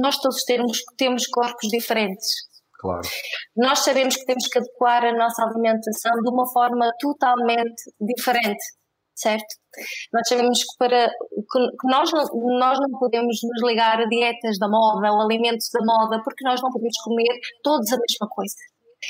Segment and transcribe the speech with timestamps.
[0.00, 2.28] nós todos temos, temos corpos diferentes.
[2.78, 3.08] Claro.
[3.56, 8.62] Nós sabemos que temos que adequar a nossa alimentação de uma forma totalmente diferente,
[9.14, 9.46] certo?
[10.12, 12.24] Nós sabemos que, para, que nós, não,
[12.58, 16.60] nós não podemos nos ligar a dietas da moda ou alimentos da moda porque nós
[16.60, 18.54] não podemos comer todos a mesma coisa.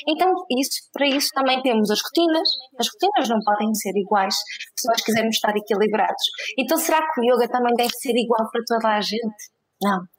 [0.08, 2.48] Então, isso, para isso também temos as rotinas.
[2.78, 4.34] As rotinas não podem ser iguais
[4.76, 6.22] se nós quisermos estar equilibrados.
[6.58, 9.50] Então, será que o yoga também deve ser igual para toda a gente?
[9.82, 10.13] Não.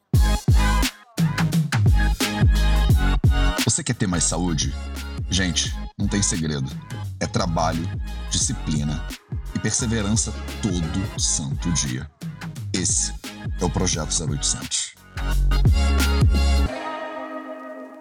[3.76, 4.74] Você quer ter mais saúde?
[5.30, 6.72] Gente, não tem segredo.
[7.20, 7.82] É trabalho,
[8.30, 9.04] disciplina
[9.54, 12.10] e perseverança todo santo dia.
[12.74, 13.14] Esse
[13.60, 14.96] é o Projeto 0800.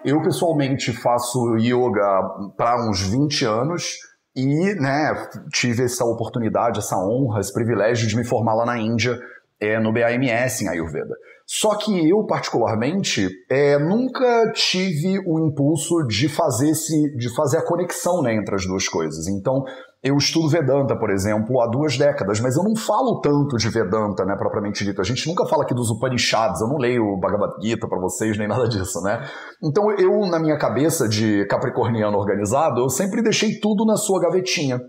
[0.05, 2.23] Eu pessoalmente faço yoga
[2.55, 3.95] para uns 20 anos
[4.33, 9.19] e né, tive essa oportunidade, essa honra, esse privilégio de me formar lá na Índia,
[9.59, 11.15] é, no BAMS em Ayurveda.
[11.47, 17.65] Só que eu, particularmente, é, nunca tive o impulso de fazer, esse, de fazer a
[17.65, 19.27] conexão né, entre as duas coisas.
[19.27, 19.63] Então,
[20.05, 24.23] eu estudo Vedanta, por exemplo, há duas décadas, mas eu não falo tanto de Vedanta,
[24.23, 25.01] né, propriamente dito.
[25.01, 28.47] A gente nunca fala aqui dos Upanishads, eu não leio Bhagavad Gita para vocês, nem
[28.47, 29.27] nada disso, né?
[29.63, 34.79] Então eu, na minha cabeça de capricorniano organizado, eu sempre deixei tudo na sua gavetinha.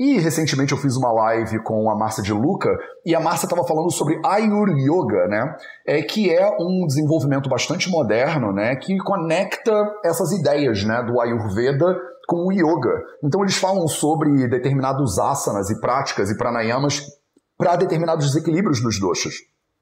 [0.00, 2.70] E recentemente eu fiz uma live com a Márcia de Luca
[3.04, 5.54] e a Márcia estava falando sobre Ayur Yoga, né?
[5.86, 8.76] É, que é um desenvolvimento bastante moderno, né?
[8.76, 9.70] Que conecta
[10.02, 11.02] essas ideias, né?
[11.02, 12.98] Do Ayurveda com o yoga.
[13.22, 17.02] Então eles falam sobre determinados asanas e práticas e pranayamas
[17.58, 19.34] para determinados desequilíbrios dos doshas.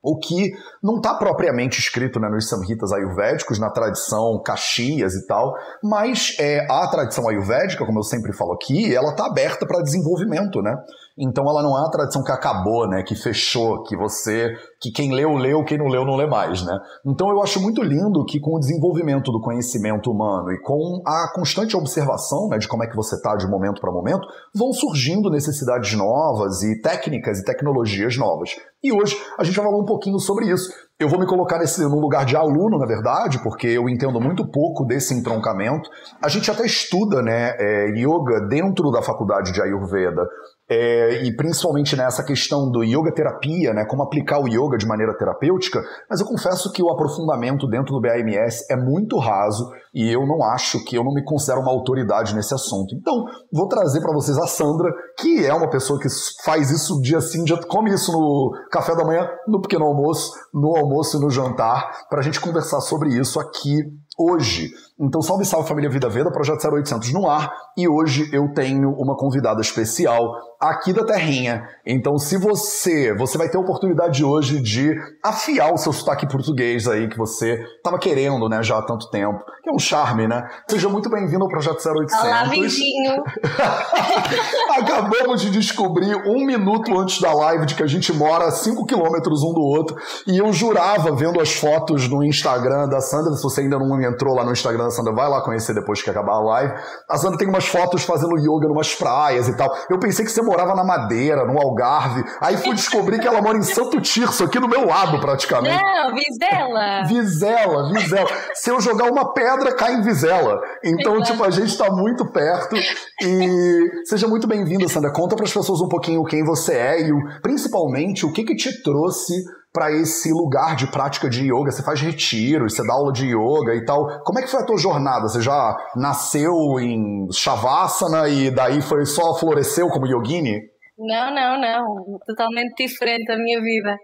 [0.03, 5.55] O que não está propriamente escrito né, nos samhitas ayurvédicos, na tradição caxias e tal,
[5.83, 10.63] mas é, a tradição ayurvédica, como eu sempre falo aqui, ela está aberta para desenvolvimento,
[10.63, 10.77] né?
[11.19, 13.03] Então ela não é uma tradição que acabou, né?
[13.03, 14.55] Que fechou, que você.
[14.81, 16.79] que quem leu, leu, quem não leu, não lê mais, né?
[17.05, 21.33] Então eu acho muito lindo que com o desenvolvimento do conhecimento humano e com a
[21.35, 25.31] constante observação né, de como é que você está de momento para momento, vão surgindo
[25.31, 28.51] necessidades novas e técnicas e tecnologias novas.
[28.83, 30.71] E hoje a gente vai falar um pouquinho sobre isso.
[31.01, 34.49] Eu vou me colocar nesse, no lugar de aluno, na verdade, porque eu entendo muito
[34.51, 35.89] pouco desse entroncamento.
[36.23, 40.27] A gente até estuda né, é, yoga dentro da faculdade de Ayurveda,
[40.71, 45.17] é, e principalmente nessa questão do yoga terapia, né, como aplicar o yoga de maneira
[45.17, 50.27] terapêutica, mas eu confesso que o aprofundamento dentro do BAMS é muito raso e eu
[50.27, 52.95] não acho que eu não me considero uma autoridade nesse assunto.
[52.95, 56.09] Então, vou trazer para vocês a Sandra, que é uma pessoa que
[56.45, 60.77] faz isso dia sim, dia come isso no café da manhã, no pequeno almoço, no
[60.77, 63.85] almoço e no jantar, para a gente conversar sobre isso aqui
[64.19, 64.71] hoje.
[65.01, 67.53] Então, salve, salve família Vida Veda, Projeto 0800 no ar.
[67.77, 71.63] E hoje eu tenho uma convidada especial aqui da Terrinha.
[71.87, 76.89] Então, se você, você vai ter a oportunidade hoje de afiar o seu sotaque português
[76.89, 79.39] aí que você estava querendo, né, já há tanto tempo.
[79.63, 80.49] Que é um charme, né?
[80.69, 82.25] Seja muito bem-vindo ao Projeto 0800.
[82.25, 83.23] Olá, Vidinho.
[84.77, 88.85] Acabamos de descobrir um minuto antes da live de que a gente mora a 5
[88.85, 89.97] quilômetros um do outro.
[90.27, 94.35] E eu jurava, vendo as fotos no Instagram da Sandra, se você ainda não entrou
[94.35, 96.75] lá no Instagram da Sandra, vai lá conhecer depois que acabar a live.
[97.09, 99.75] A Sandra tem umas fotos fazendo yoga numas praias e tal.
[99.89, 102.25] Eu pensei que você morava na Madeira, no Algarve.
[102.41, 105.83] Aí fui descobrir que ela mora em Santo Tirso, aqui do meu lado, praticamente.
[105.83, 107.05] Não, Vizela.
[107.07, 108.29] Vizela, Vizela.
[108.55, 110.61] Se eu jogar uma pedra, cai em Vizela.
[110.83, 112.77] Então, tipo, a gente tá muito perto.
[113.23, 115.13] E seja muito bem-vinda, Sandra.
[115.13, 117.13] Conta para as pessoas um pouquinho quem você é e,
[117.43, 119.35] principalmente, o que que te trouxe
[119.79, 121.71] para esse lugar de prática de yoga?
[121.71, 124.25] Você faz retiros, você dá aula de yoga e tal.
[124.25, 125.29] Como é que foi a tua jornada?
[125.29, 130.61] Você já nasceu em Shavasana e daí foi só floresceu como yogini?
[130.99, 132.19] Não, não, não.
[132.27, 133.97] Totalmente diferente a minha vida.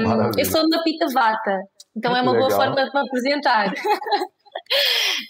[0.00, 1.56] Um, eu sou da Pita Vata,
[1.96, 2.48] então é uma legal.
[2.48, 3.72] boa forma de me apresentar.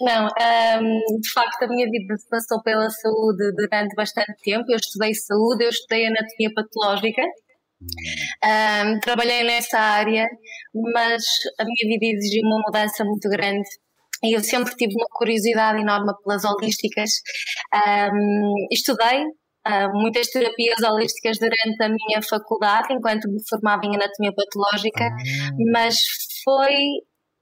[0.01, 4.65] Não, um, de facto a minha vida se passou pela saúde durante bastante tempo.
[4.69, 7.23] Eu estudei saúde, eu estudei anatomia patológica,
[7.81, 10.27] um, trabalhei nessa área,
[10.95, 11.25] mas
[11.59, 13.69] a minha vida exigiu uma mudança muito grande.
[14.23, 17.11] E eu sempre tive uma curiosidade enorme pelas holísticas.
[17.75, 24.33] Um, estudei uh, muitas terapias holísticas durante a minha faculdade, enquanto me formava em anatomia
[24.35, 25.51] patológica, ah.
[25.73, 25.97] mas
[26.45, 26.77] foi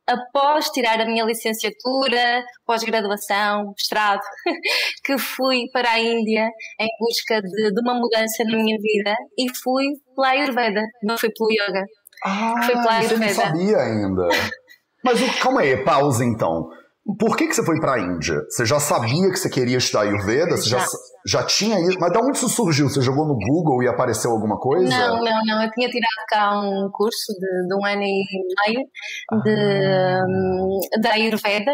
[0.09, 4.23] após tirar a minha licenciatura, pós-graduação, mestrado,
[5.05, 6.49] que fui para a Índia
[6.81, 9.85] em busca de, de, uma mudança na minha vida e fui
[10.17, 11.85] pela Ayurveda, não fui pelo Yoga.
[12.25, 13.25] Ah, fui pela Ayurveda.
[13.25, 14.29] eu não sabia ainda.
[15.05, 16.69] Mas calma aí, pausa então.
[17.17, 18.37] Por que, que você foi para a Índia?
[18.51, 20.57] Você já sabia que você queria estudar Ayurveda?
[20.57, 20.85] Você já,
[21.27, 21.97] já tinha ido?
[21.99, 22.89] Mas de onde isso surgiu?
[22.89, 24.91] Você jogou no Google e apareceu alguma coisa?
[24.91, 25.63] Não, não, não.
[25.63, 28.25] Eu tinha tirado cá um curso de, de um ano e
[28.67, 28.87] meio
[29.43, 31.01] de, ah.
[31.01, 31.73] de Ayurveda,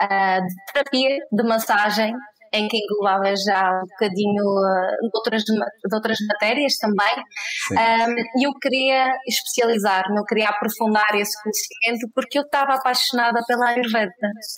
[0.00, 2.12] ah, de terapia, de massagem
[2.52, 7.24] em que englobava já um bocadinho uh, de, outras, de outras matérias também.
[7.72, 13.70] Um, e eu queria especializar-me, eu queria aprofundar esse conhecimento porque eu estava apaixonada pela
[13.70, 14.12] Ayurveda.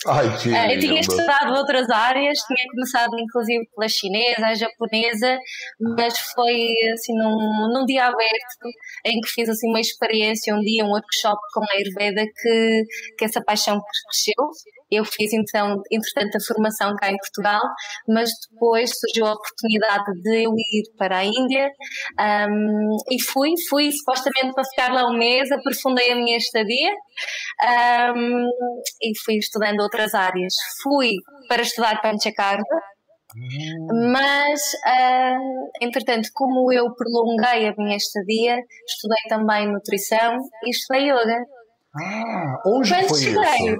[0.09, 5.39] Ai, que uh, eu tinha estudado outras áreas, tinha começado inclusive pela chinesa, a japonesa,
[5.97, 8.69] mas foi assim num, num dia aberto
[9.07, 12.85] em que fiz assim uma experiência, um dia, um workshop com a Ayurveda que,
[13.19, 17.63] que essa paixão cresceu eu fiz então, entretanto, a formação cá em Portugal,
[18.09, 21.71] mas depois surgiu a oportunidade de eu ir para a Índia
[22.49, 26.93] um, e fui, fui supostamente para ficar lá um mês, aprofundei a minha estadia
[28.15, 28.49] um,
[29.03, 30.55] e fui estudando outras áreas.
[30.83, 31.13] Fui
[31.49, 32.65] para estudar Panchakarma,
[34.13, 38.57] mas, uh, entretanto, como eu prolonguei a minha estadia,
[38.87, 41.45] estudei também nutrição e estudei yoga.
[41.97, 43.79] Ah, onde Quando foi cheguei, isso?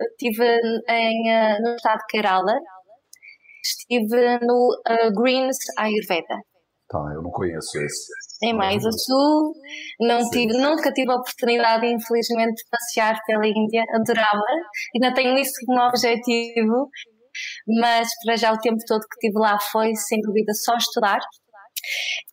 [0.00, 2.54] Estive em, uh, no estado de Kerala,
[3.64, 6.42] estive no uh, Greens Ayurveda.
[6.88, 8.12] Tá, eu não conheço esse.
[8.42, 9.52] Em mais a sul,
[10.00, 14.42] não tive, nunca tive a oportunidade, infelizmente, de passear pela Índia, adorava,
[14.94, 16.88] ainda tenho isso como objetivo,
[17.80, 21.18] mas para já o tempo todo que estive lá foi, sem dúvida, só estudar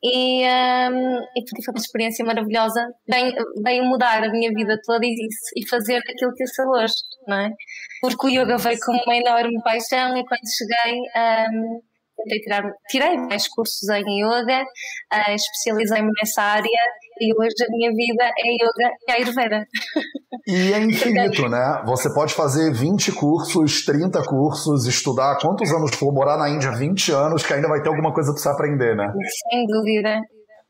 [0.03, 2.87] e, um, e foi uma experiência maravilhosa.
[3.63, 5.27] Bem mudar a minha vida toda e,
[5.57, 6.93] e fazer aquilo que eu sou hoje,
[7.27, 7.49] não é?
[8.01, 10.99] Porque o yoga veio com uma enorme paixão e quando cheguei.
[11.15, 11.81] Um,
[12.17, 16.81] tentei tirar, tirei mais cursos em yoga, uh, especializei-me nessa área
[17.19, 19.65] e hoje a minha vida é yoga e ayurveda.
[20.47, 21.83] E é infinito, né?
[21.85, 27.11] Você pode fazer 20 cursos, 30 cursos, estudar quantos anos for, morar na Índia 20
[27.11, 29.11] anos, que ainda vai ter alguma coisa para você aprender, né?
[29.49, 30.19] Sem dúvida.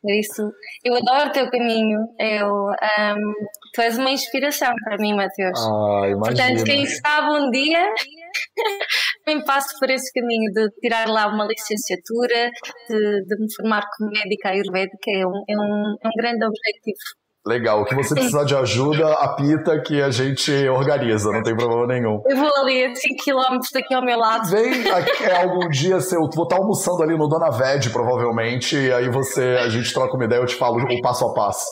[0.08, 0.52] Isso.
[0.84, 2.00] Eu adoro o teu caminho.
[2.20, 3.34] Eu, um,
[3.74, 5.60] tu és uma inspiração para mim, Matheus.
[5.60, 6.02] Ah.
[6.20, 7.90] Portanto, quem sabe um dia
[9.26, 12.50] também passo por esse caminho de tirar lá uma licenciatura,
[12.90, 17.25] de, de me formar como médica ayurvédica, é um, é um, é um grande objetivo.
[17.48, 17.82] Legal.
[17.82, 22.20] O que você precisar de ajuda, apita que a gente organiza, não tem problema nenhum.
[22.26, 24.50] Eu vou ali a 5 km daqui ao meu lado.
[24.50, 28.76] Vem aqui, é, algum dia, se eu vou estar almoçando ali no Dona Ved, provavelmente,
[28.76, 31.66] e aí você, a gente troca uma ideia, eu te falo o passo a passo.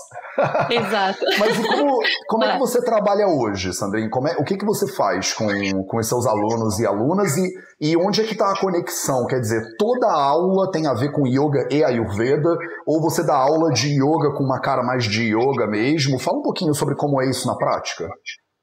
[0.70, 1.20] Exato.
[1.40, 4.10] Mas como, como é que você trabalha hoje, Sandrinho?
[4.28, 5.48] É, o que, que você faz com,
[5.86, 9.26] com os seus alunos e alunas e, e onde é que está a conexão?
[9.28, 12.56] Quer dizer, toda aula tem a ver com yoga e ayurveda?
[12.88, 16.20] Ou você dá aula de yoga com uma cara mais de yoga mesmo?
[16.20, 18.08] Fala um pouquinho sobre como é isso na prática.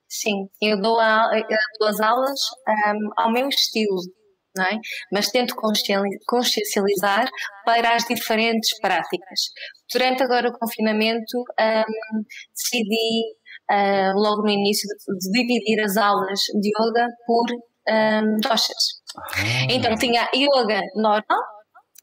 [0.08, 3.94] Sim, eu dou, a, eu dou as aulas um, ao meu estilo,
[4.58, 4.78] é?
[5.12, 5.54] mas tento
[6.26, 7.28] consciencializar
[7.64, 9.40] para as diferentes práticas.
[9.92, 13.36] Durante agora o confinamento, um, decidi
[13.70, 18.38] uh, logo no início de, dividir as aulas de yoga por um.
[19.36, 19.66] Ah.
[19.68, 21.42] Então tinha yoga normal,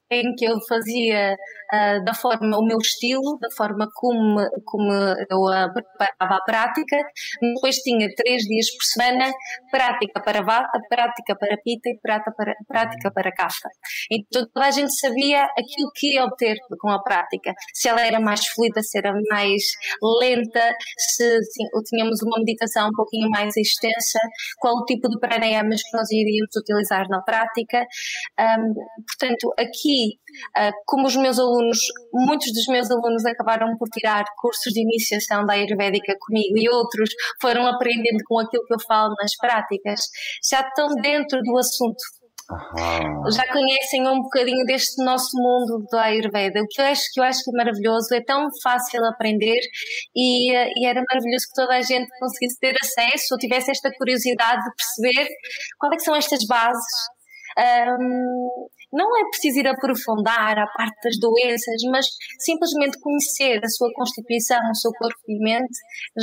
[0.10, 1.36] em que eu fazia
[1.74, 6.98] uh, da forma, o meu estilo, da forma como, como eu uh, preparava a prática.
[7.42, 9.32] Depois tinha três dias por semana,
[9.72, 13.70] prática para vata, prática para pita e prática para, prática para kapha.
[14.12, 17.54] Então toda a gente sabia aquilo que ia obter com a prática.
[17.74, 19.64] Se ela era mais fluida, se era mais
[20.22, 21.40] lenta, se
[21.90, 24.20] tínhamos uma meditação um pouquinho mais extensa,
[24.60, 27.86] qual o tipo de pranayamas que nós iríamos utilizar na prática.
[28.40, 28.74] Um,
[29.06, 30.18] portanto, aqui,
[30.58, 31.78] uh, como os meus alunos alunos,
[32.14, 37.10] muitos dos meus alunos acabaram por tirar cursos de iniciação da Ayurvédica comigo e outros
[37.42, 40.00] foram aprendendo com aquilo que eu falo nas práticas,
[40.48, 41.98] já estão dentro do assunto.
[42.50, 43.30] Uhum.
[43.32, 46.62] Já conhecem um bocadinho deste nosso mundo da Ayurveda.
[46.62, 49.60] O que eu acho que eu acho que é maravilhoso, é tão fácil aprender
[50.16, 54.62] e, e era maravilhoso que toda a gente conseguisse ter acesso ou tivesse esta curiosidade
[54.64, 55.28] de perceber
[55.78, 56.86] quais é são estas bases
[58.00, 62.08] um, não é preciso ir aprofundar a parte das doenças, mas
[62.40, 65.78] simplesmente conhecer a sua constituição, o seu corpo e mente,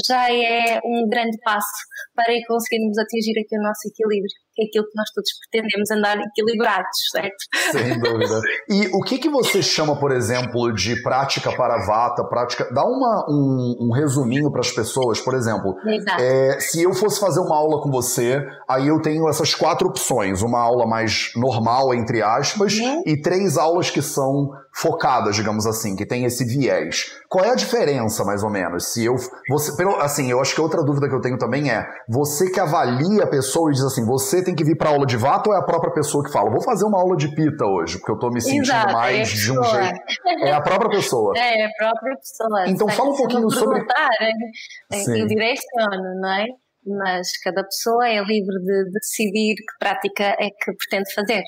[0.07, 4.44] já é um grande passo para conseguirmos atingir aqui o nosso equilíbrio.
[4.55, 7.37] Que é aquilo que nós todos pretendemos, andar equilibrados, certo?
[7.73, 8.41] Sem dúvida.
[8.69, 12.69] E o que, que você chama, por exemplo, de prática para vata, prática...
[12.73, 15.75] Dá uma, um, um resuminho para as pessoas, por exemplo.
[16.19, 20.43] É, se eu fosse fazer uma aula com você, aí eu tenho essas quatro opções.
[20.43, 23.03] Uma aula mais normal, entre aspas, uhum.
[23.07, 27.17] e três aulas que são focadas, digamos assim, que tem esse viés.
[27.29, 28.93] Qual é a diferença, mais ou menos?
[28.93, 29.15] Se eu...
[29.49, 32.59] Você, pelo, assim, eu acho que outra dúvida que eu tenho também é, você que
[32.59, 35.55] avalia a pessoa e diz assim, você tem que vir para aula de vata ou
[35.55, 38.19] é a própria pessoa que fala, vou fazer uma aula de pita hoje, porque eu
[38.19, 40.01] tô me sentindo Exato, mais é de um jeito.
[40.43, 41.33] É a própria pessoa.
[41.45, 42.69] É, a própria pessoa.
[42.69, 43.81] Então fala um pouquinho sobre.
[43.81, 46.47] É, eu direciono, não é?
[46.87, 51.43] Mas cada pessoa é livre de decidir que prática é que pretende fazer.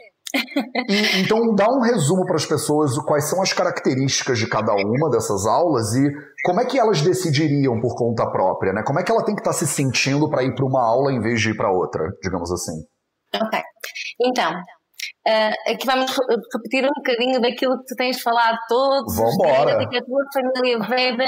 [0.88, 5.10] E, então, dá um resumo para as pessoas quais são as características de cada uma
[5.10, 6.10] dessas aulas e
[6.44, 8.82] como é que elas decidiriam por conta própria, né?
[8.86, 11.12] Como é que ela tem que estar tá se sentindo para ir para uma aula
[11.12, 12.84] em vez de ir para outra, digamos assim?
[13.34, 13.60] Ok.
[14.20, 16.10] Então, uh, aqui vamos
[16.54, 19.78] repetir um bocadinho daquilo que tu tens falado todos Vambora.
[19.78, 21.24] os que a tua família Veda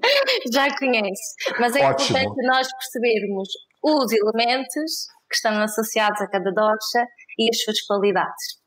[0.52, 1.34] já conhece.
[1.58, 2.18] Mas é Ótimo.
[2.18, 3.48] importante nós percebermos
[3.82, 7.06] os elementos que estão associados a cada dosha
[7.40, 8.60] e as suas qualidades.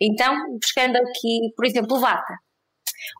[0.00, 2.34] Então, buscando aqui, por exemplo, o Vata.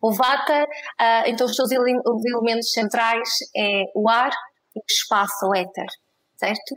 [0.02, 4.30] O Vata, uh, então os seus elementos centrais é o ar
[4.74, 5.86] e o espaço, o éter,
[6.36, 6.74] certo?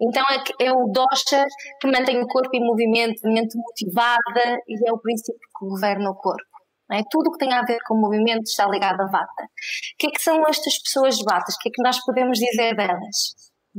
[0.00, 1.44] Então é, é o dosha
[1.80, 6.14] que mantém o corpo em movimento, mente motivada e é o princípio que governa o
[6.14, 6.56] corpo.
[6.92, 7.02] É?
[7.10, 9.42] Tudo o que tem a ver com movimento está ligado a Vata.
[9.42, 11.56] O que é que são estas pessoas Vatas?
[11.56, 13.34] O que é que nós podemos dizer delas?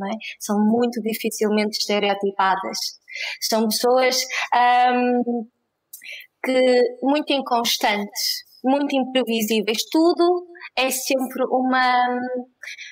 [0.06, 0.16] É?
[0.40, 2.78] São muito dificilmente estereotipadas.
[3.42, 4.18] São pessoas
[4.94, 5.48] um,
[6.44, 6.62] que
[7.02, 9.80] muito inconstantes, muito imprevisíveis.
[9.92, 12.20] Tudo é sempre uma.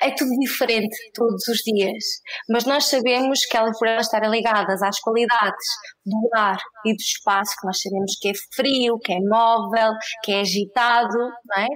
[0.01, 2.03] É tudo diferente todos os dias.
[2.49, 5.67] Mas nós sabemos que elas, por elas estarem ligadas às qualidades
[6.05, 9.91] do ar e do espaço, que nós sabemos que é frio, que é móvel,
[10.23, 11.67] que é agitado, não é?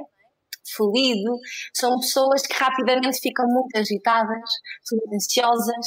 [0.75, 1.37] Fluido,
[1.73, 4.49] são pessoas que rapidamente ficam muito agitadas,
[4.87, 5.85] muito ansiosas.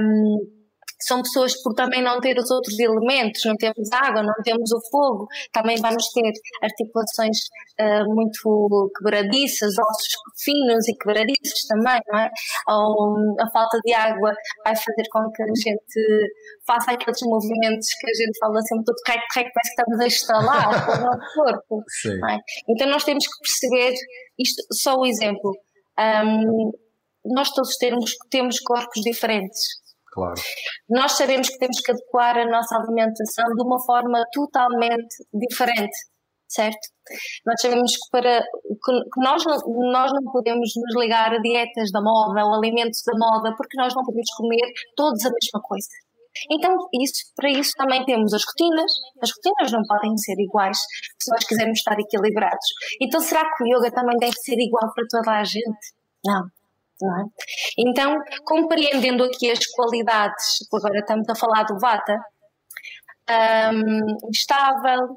[0.00, 0.65] Um,
[1.00, 4.80] são pessoas por também não ter os outros elementos, não temos água, não temos o
[4.90, 7.38] fogo, também vamos ter articulações
[7.80, 10.08] uh, muito quebradiças, ossos
[10.42, 12.30] finos e quebradiços também, não é?
[12.68, 14.32] Ou a falta de água
[14.64, 16.32] vai fazer com que a gente
[16.66, 20.06] faça aqueles movimentos que a gente fala sempre todo rec, rec, parece que estamos a
[20.06, 21.84] instalar o nosso corpo.
[22.06, 22.38] É?
[22.68, 23.94] Então nós temos que perceber
[24.38, 25.52] isto, só o exemplo.
[25.98, 26.72] Um,
[27.24, 29.85] nós todos temos, temos corpos diferentes
[30.16, 30.40] Claro.
[30.88, 35.92] Nós sabemos que temos que adequar a nossa alimentação de uma forma totalmente diferente,
[36.48, 36.80] certo?
[37.44, 39.58] Nós sabemos que, para, que nós, não,
[39.92, 43.94] nós não podemos nos ligar a dietas da moda ou alimentos da moda porque nós
[43.94, 45.88] não podemos comer todos a mesma coisa.
[46.50, 48.92] Então, isso, para isso também temos as rotinas.
[49.20, 50.78] As rotinas não podem ser iguais
[51.18, 52.66] se nós quisermos estar equilibrados.
[53.02, 55.92] Então, será que o yoga também deve ser igual para toda a gente?
[56.24, 56.55] Não.
[57.02, 57.06] É?
[57.78, 62.16] Então, compreendendo aqui as qualidades, agora estamos a falar do Vata,
[63.28, 65.16] um, estável,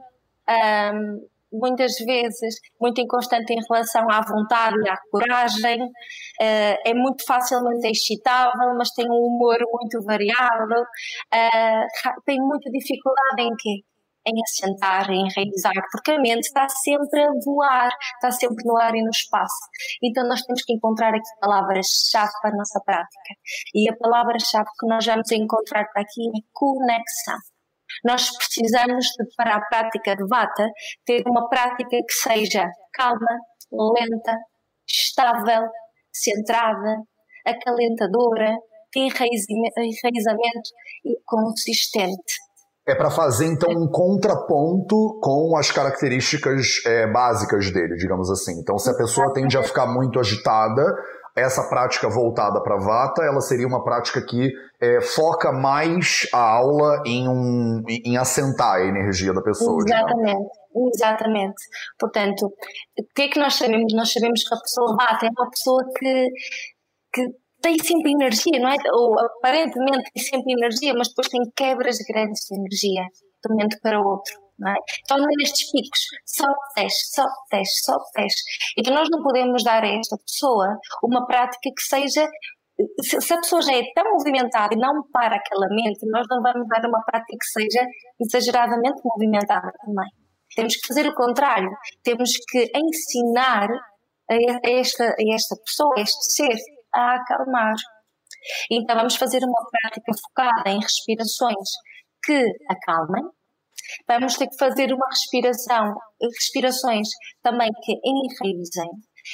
[0.50, 7.24] um, muitas vezes muito inconstante em relação à vontade e à coragem, uh, é muito
[7.26, 13.84] facilmente excitável, mas tem um humor muito variável, uh, tem muita dificuldade em quê?
[14.26, 18.94] Em assentar, em enraizar, porque a mente está sempre a voar, está sempre no ar
[18.96, 19.70] e no espaço.
[20.04, 23.34] Então nós temos que encontrar aqui palavras-chave para a nossa prática.
[23.74, 27.38] E a palavra-chave que nós vamos encontrar para aqui é conexão.
[28.06, 30.68] Nós precisamos, de, para a prática de Vata,
[31.06, 33.40] ter uma prática que seja calma,
[33.72, 34.38] lenta,
[34.88, 35.68] estável,
[36.14, 36.98] centrada,
[37.46, 38.56] acalentadora,
[38.92, 40.70] de enraizamento
[41.06, 42.49] e consistente
[42.88, 48.60] é para fazer então um contraponto com as características é, básicas dele, digamos assim.
[48.60, 50.84] Então, se a pessoa tende a ficar muito agitada,
[51.36, 57.02] essa prática voltada para Vata, ela seria uma prática que é, foca mais a aula
[57.06, 59.84] em, um, em assentar a energia da pessoa.
[59.86, 60.96] Exatamente, digamos.
[60.96, 61.64] exatamente.
[62.00, 63.94] Portanto, o que é que nós sabemos?
[63.94, 66.28] Nós sabemos que a pessoa Vata é uma pessoa que,
[67.14, 67.28] que
[67.62, 68.76] tem sempre energia, não é?
[68.94, 73.78] Ou aparentemente tem sempre energia, mas depois tem quebras grandes de energia de um momento
[73.82, 74.34] para o outro.
[74.60, 74.76] Não é?
[75.02, 78.44] Então, nestes picos, só desce, só desce, só desce.
[78.78, 82.28] Então, nós não podemos dar a esta pessoa uma prática que seja.
[83.02, 86.68] Se a pessoa já é tão movimentada e não para aquela mente, nós não vamos
[86.68, 87.86] dar uma prática que seja
[88.20, 90.10] exageradamente movimentada também.
[90.56, 91.70] Temos que fazer o contrário.
[92.04, 93.70] Temos que ensinar
[94.30, 96.56] a esta, a esta pessoa, a este ser,
[96.94, 97.76] a acalmar.
[98.72, 101.70] Então vamos fazer uma prática focada em respirações
[102.24, 103.24] que acalmem.
[104.08, 107.08] Vamos ter que fazer uma respiração, respirações
[107.42, 108.90] também que enraizem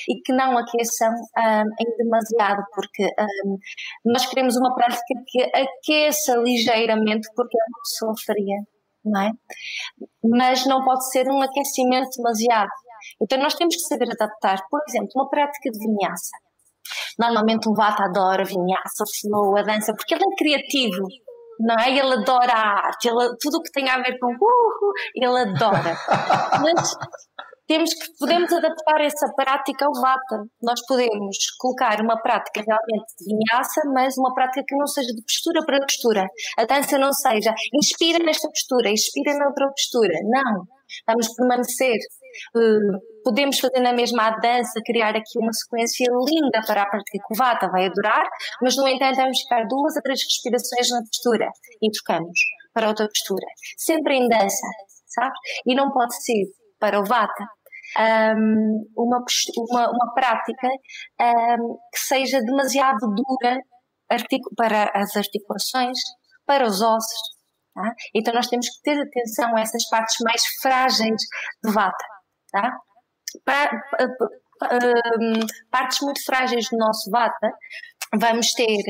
[0.10, 3.06] e que não aqueçam um, em demasiado, porque
[3.46, 3.58] um,
[4.06, 8.58] nós queremos uma prática que aqueça ligeiramente, porque é uma pessoa fria,
[9.04, 9.32] não é?
[10.24, 12.72] Mas não pode ser um aquecimento demasiado.
[13.22, 16.45] Então nós temos que saber adaptar, por exemplo, uma prática de vinhaça.
[17.20, 21.08] Normalmente um vata adora vinhaça, o flow, a dança, porque ele é criativo,
[21.60, 21.90] não é?
[21.90, 25.98] Ele adora a arte, ele, tudo o que tem a ver com uh, ele adora.
[26.62, 26.96] Mas
[27.68, 30.44] temos que podemos adaptar essa prática ao vata.
[30.62, 35.22] Nós podemos colocar uma prática realmente de vinhaça, mas uma prática que não seja de
[35.24, 36.28] postura para postura.
[36.60, 40.14] A dança não seja inspira nesta postura, inspira noutra postura.
[40.26, 40.64] Não.
[41.08, 41.98] Vamos permanecer.
[42.56, 47.34] Uh, podemos fazer na mesma dança, criar aqui uma sequência linda para a prática que
[47.34, 48.24] o vata vai adorar,
[48.62, 51.50] mas no entanto vamos ficar duas a três respirações na postura
[51.82, 52.40] e trocamos
[52.72, 53.48] para outra postura.
[53.78, 54.68] Sempre em dança,
[55.08, 55.34] sabe?
[55.66, 56.46] E não pode ser
[56.80, 57.46] para o Vata
[57.98, 59.24] um, uma,
[59.58, 60.68] uma, uma prática
[61.58, 63.58] um, que seja demasiado dura
[64.56, 65.98] para as articulações,
[66.46, 67.36] para os ossos.
[67.74, 67.92] Tá?
[68.14, 71.22] Então nós temos que ter atenção a essas partes mais frágeis
[71.64, 72.06] do Vata.
[72.52, 72.72] Tá?
[73.44, 73.72] Para,
[75.20, 75.40] um,
[75.70, 77.52] partes muito frágeis do nosso Vata,
[78.20, 78.84] vamos ter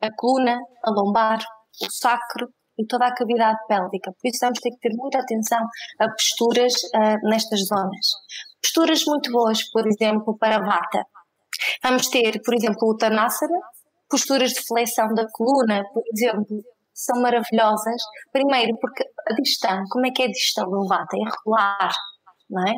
[0.00, 1.38] a coluna, a lombar,
[1.82, 2.48] o sacro,
[2.78, 4.12] e toda a cavidade pélvica.
[4.12, 5.60] Por isso vamos ter que ter muita atenção
[5.98, 8.06] a posturas uh, nestas zonas.
[8.62, 11.04] Posturas muito boas, por exemplo, para vata.
[11.82, 13.58] Vamos ter, por exemplo, o Tanasana,
[14.08, 16.62] posturas de flexão da coluna, por exemplo,
[16.92, 18.02] são maravilhosas.
[18.32, 21.16] Primeiro, porque a distância, como é que é a distância do vata?
[21.16, 21.92] É regular,
[22.48, 22.74] não é?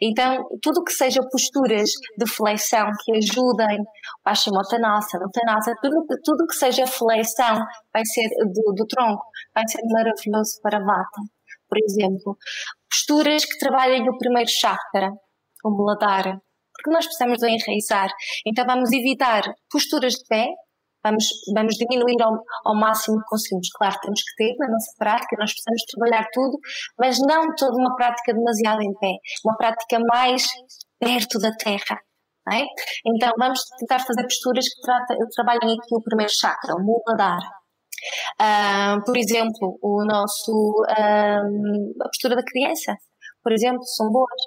[0.00, 3.78] Então, tudo que seja posturas de flexão que ajudem,
[4.22, 7.58] Paschimottanasana, Uttanasana, tudo, tudo que seja flexão
[7.92, 9.22] vai ser do, do tronco,
[9.54, 11.20] vai ser maravilhoso para a Vata.
[11.68, 12.38] Por exemplo,
[12.88, 15.10] posturas que trabalhem o primeiro chakra,
[15.64, 16.40] o Muladhara,
[16.72, 18.10] porque nós precisamos de enraizar.
[18.46, 20.46] Então, vamos evitar posturas de pé,
[21.06, 22.34] vamos, vamos diminuir ao,
[22.64, 23.68] ao máximo que conseguimos.
[23.70, 26.58] Claro, temos que ter na nossa prática, nós precisamos trabalhar tudo,
[26.98, 29.12] mas não toda uma prática demasiado em pé,
[29.44, 30.46] uma prática mais
[30.98, 32.00] perto da terra.
[32.48, 32.62] É?
[33.04, 37.42] Então, vamos tentar fazer posturas que trata, trabalhem aqui o primeiro chakra, o Muladhara.
[38.40, 42.94] Uh, por exemplo, o nosso, uh, a postura da criança,
[43.42, 44.42] por exemplo, são boas.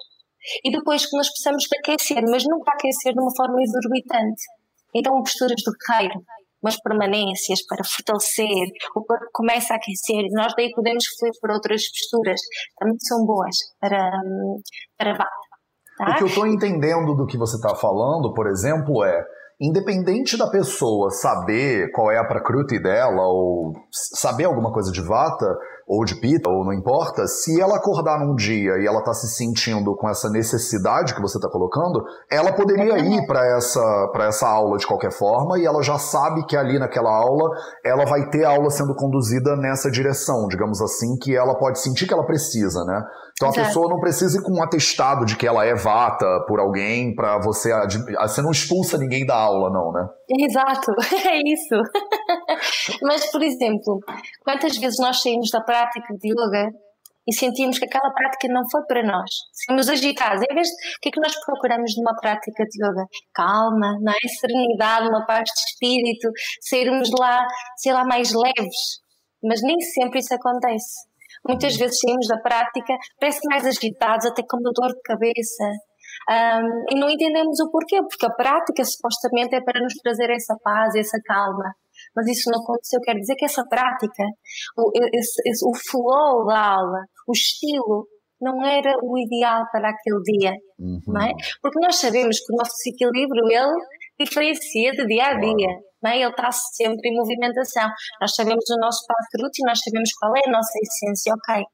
[0.64, 4.44] E depois que nós precisamos aquecer, mas nunca aquecer de uma forma exorbitante.
[4.94, 6.24] Então, posturas do guerreiro,
[6.62, 11.82] umas permanências para fortalecer, o corpo começa a aquecer nós daí podemos fluir por outras
[11.90, 12.40] posturas,
[12.78, 14.10] também são boas para,
[14.98, 15.50] para vata.
[15.96, 16.12] Tá?
[16.12, 19.22] O que eu estou entendendo do que você está falando, por exemplo, é
[19.60, 25.46] independente da pessoa saber qual é a prakruti dela ou saber alguma coisa de vata,
[25.90, 29.26] ou de pita, ou não importa, se ela acordar num dia e ela tá se
[29.26, 32.00] sentindo com essa necessidade que você tá colocando,
[32.30, 36.46] ela poderia ir para essa, pra essa aula de qualquer forma e ela já sabe
[36.46, 37.50] que ali naquela aula
[37.84, 42.06] ela vai ter a aula sendo conduzida nessa direção, digamos assim, que ela pode sentir
[42.06, 43.02] que ela precisa, né?
[43.40, 43.68] Então a Exato.
[43.68, 47.38] pessoa não precisa ir com um atestado de que ela é vata por alguém para
[47.40, 47.72] você.
[48.20, 50.06] Você não expulsa ninguém da aula, não, né?
[50.28, 50.92] Exato,
[51.26, 51.74] é isso.
[53.02, 54.00] Mas, por exemplo,
[54.42, 56.70] quantas vezes nós saímos da prática de yoga
[57.28, 59.30] e sentimos que aquela prática não foi para nós.
[59.66, 60.42] Somos agitados.
[60.50, 60.74] Em vez de.
[60.74, 63.04] O que é que nós procuramos numa prática de yoga?
[63.34, 64.28] Calma, não é?
[64.40, 66.28] Serenidade, uma paz de espírito,
[66.62, 67.46] sairmos de lá,
[67.76, 69.00] sei lá, mais leves.
[69.42, 71.08] Mas nem sempre isso acontece.
[71.46, 75.64] Muitas vezes saímos da prática, parece mais agitados, até com uma dor de cabeça.
[76.28, 80.56] Um, e não entendemos o porquê, porque a prática supostamente é para nos trazer essa
[80.62, 81.74] paz, essa calma.
[82.14, 83.00] Mas isso não aconteceu.
[83.00, 84.24] Quer dizer que essa prática,
[84.76, 88.06] o, esse, esse, o flow da aula, o estilo,
[88.40, 91.00] não era o ideal para aquele dia, uhum.
[91.08, 91.32] não é?
[91.60, 93.84] Porque nós sabemos que o nosso desequilíbrio, ele
[94.24, 95.68] diferencia de dia a dia,
[96.02, 96.16] não é?
[96.16, 97.88] Ele está sempre em movimentação.
[98.20, 101.64] Nós sabemos o nosso passo e nós sabemos qual é a nossa essência, ok?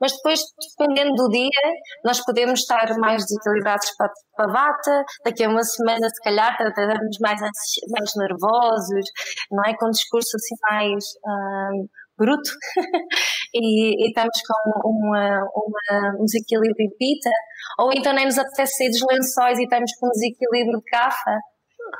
[0.00, 0.40] Mas depois,
[0.78, 1.72] dependendo do dia,
[2.04, 6.56] nós podemos estar mais desequilibrados para, para a vata, daqui a uma semana, se calhar,
[6.60, 9.04] estaremos mais, mais nervosos,
[9.50, 9.76] não é?
[9.76, 11.04] Com um discurso assim mais.
[11.24, 11.86] Um,
[12.18, 12.50] bruto
[13.54, 17.30] e, e, estamos com uma, uma, um desequilíbrio de pita,
[17.78, 21.38] ou então nem nos apetece sair dos lençóis e estamos com um desequilíbrio de cafa,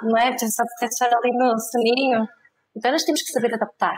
[0.02, 0.36] não é?
[0.38, 2.26] Só estar ali no soninho.
[2.76, 3.96] Então nós temos que saber adaptar.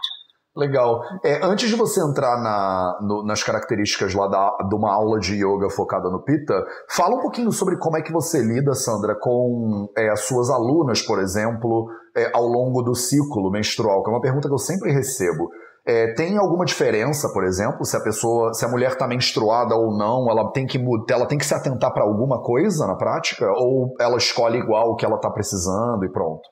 [0.59, 1.03] Legal.
[1.25, 5.35] É, antes de você entrar na, no, nas características lá da, de uma aula de
[5.35, 6.53] yoga focada no Pita,
[6.91, 11.01] fala um pouquinho sobre como é que você lida, Sandra, com é, as suas alunas,
[11.01, 14.91] por exemplo, é, ao longo do ciclo menstrual, que é uma pergunta que eu sempre
[14.91, 15.49] recebo.
[15.89, 19.97] É, tem alguma diferença, por exemplo, se a pessoa, se a mulher está menstruada ou
[19.97, 20.79] não, ela tem que
[21.11, 24.97] ela tem que se atentar para alguma coisa na prática, ou ela escolhe igual o
[24.97, 26.43] que ela está precisando e pronto?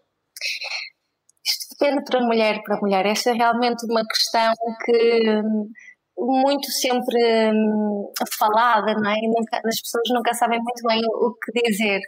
[1.78, 3.06] depende para mulher para mulher.
[3.06, 4.52] Essa é realmente uma questão
[4.84, 5.42] que
[6.18, 9.16] muito sempre hum, falada, não é?
[9.22, 12.00] Nunca, as pessoas nunca sabem muito bem o que dizer.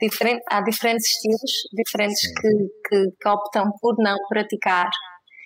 [0.00, 2.48] Diferente, há diferentes estilos, diferentes que,
[2.88, 4.88] que, que, optam por não praticar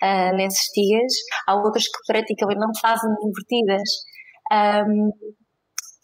[0.03, 1.13] uh, nesses dias,
[1.47, 3.89] há outros que praticam e não fazem invertidas.
[4.53, 5.11] Um,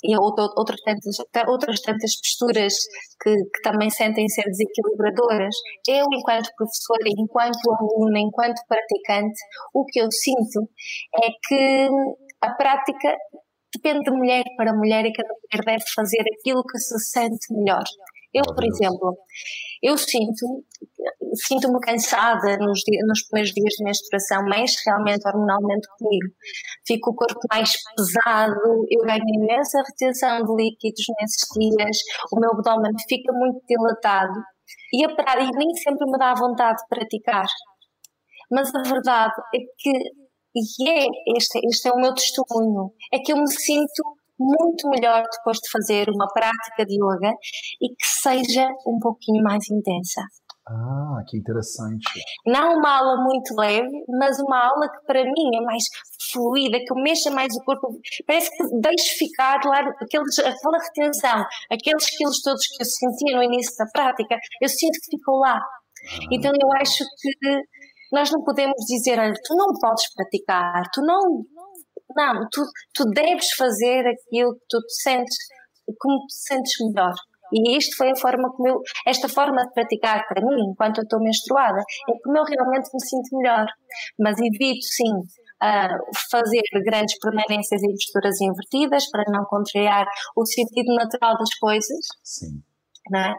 [0.06, 1.16] e outras tantas,
[1.48, 2.74] outras tantas posturas
[3.22, 5.56] que, que, também sentem ser desequilibradoras.
[5.88, 9.40] Eu, enquanto professora, enquanto aluna, enquanto praticante,
[9.72, 10.68] o que eu sinto
[11.24, 11.88] é que
[12.42, 13.16] a prática
[13.74, 17.84] depende de mulher para mulher e cada mulher deve fazer aquilo que se sente melhor.
[18.34, 19.16] Eu, por exemplo,
[19.82, 20.64] eu sinto,
[21.36, 26.28] sinto-me cansada nos, nos primeiros dias de menstruação, mexe realmente hormonalmente comigo.
[26.86, 31.98] Fico o corpo mais pesado, eu ganho imensa retenção de líquidos nesses dias,
[32.32, 34.40] o meu abdômen fica muito dilatado
[34.92, 37.46] e, a, e nem sempre me dá vontade de praticar.
[38.50, 39.90] Mas a verdade é que,
[40.54, 44.02] e é, este, este é o meu testemunho, é que eu me sinto
[44.38, 47.32] muito melhor depois de fazer uma prática de yoga
[47.80, 50.22] e que seja um pouquinho mais intensa.
[50.66, 52.08] Ah, que interessante.
[52.46, 55.84] Não uma aula muito leve, mas uma aula que para mim é mais
[56.32, 58.00] fluida, que mexa mais o corpo.
[58.26, 63.42] Parece que deixo ficar lá aqueles, aquela retenção, aqueles quilos todos que eu sentia no
[63.42, 65.58] início da prática, eu sinto que ficou lá.
[65.58, 66.18] Ah.
[66.32, 67.62] Então eu acho que
[68.10, 71.44] nós não podemos dizer, olha, tu não podes praticar, tu não,
[72.16, 72.62] não, tu,
[72.94, 75.36] tu deves fazer aquilo que tu te sentes,
[75.98, 77.12] como te sentes melhor.
[77.54, 81.04] E isto foi a forma como eu, esta forma de praticar para mim, enquanto eu
[81.04, 83.66] estou menstruada, é como eu realmente me sinto melhor.
[84.18, 85.12] Mas evito, sim,
[85.62, 92.06] uh, fazer grandes permanências em posturas invertidas para não contrariar o sentido natural das coisas.
[92.24, 92.60] Sim.
[93.14, 93.34] É?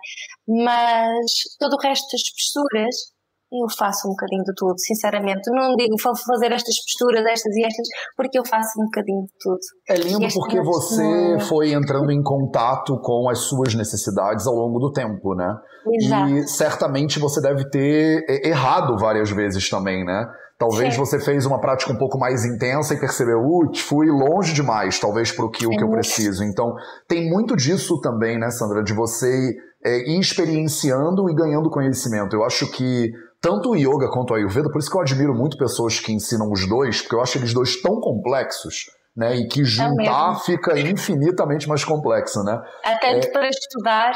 [0.47, 3.14] Mas todo o resto das posturas
[3.51, 5.49] eu faço um bocadinho de tudo, sinceramente.
[5.51, 9.33] Não digo vou fazer estas posturas, estas e estas, porque eu faço um bocadinho de
[9.39, 9.59] tudo.
[9.89, 14.91] É lindo porque você foi entrando em contato com as suas necessidades ao longo do
[14.91, 15.55] tempo, né?
[16.01, 16.29] Exato.
[16.29, 20.25] E certamente você deve ter errado várias vezes também, né?
[20.57, 20.99] Talvez Sim.
[20.99, 25.29] você fez uma prática um pouco mais intensa e percebeu, ups, fui longe demais, talvez
[25.29, 26.45] para o que, o que eu preciso.
[26.45, 26.73] Então,
[27.09, 29.53] tem muito disso também, né, Sandra, de você
[29.83, 32.33] é, ir experienciando e ganhando conhecimento.
[32.33, 33.11] Eu acho que
[33.45, 36.51] tanto o yoga quanto o ayurveda, por isso que eu admiro muito pessoas que ensinam
[36.51, 39.35] os dois, porque eu acho eles dois tão complexos, né?
[39.35, 42.59] E que é juntar é fica infinitamente mais complexo, né?
[42.83, 43.27] Até é...
[43.27, 44.13] para estudar,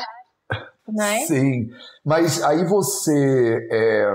[0.90, 1.20] não é?
[1.20, 1.70] Sim,
[2.04, 4.14] mas aí você é,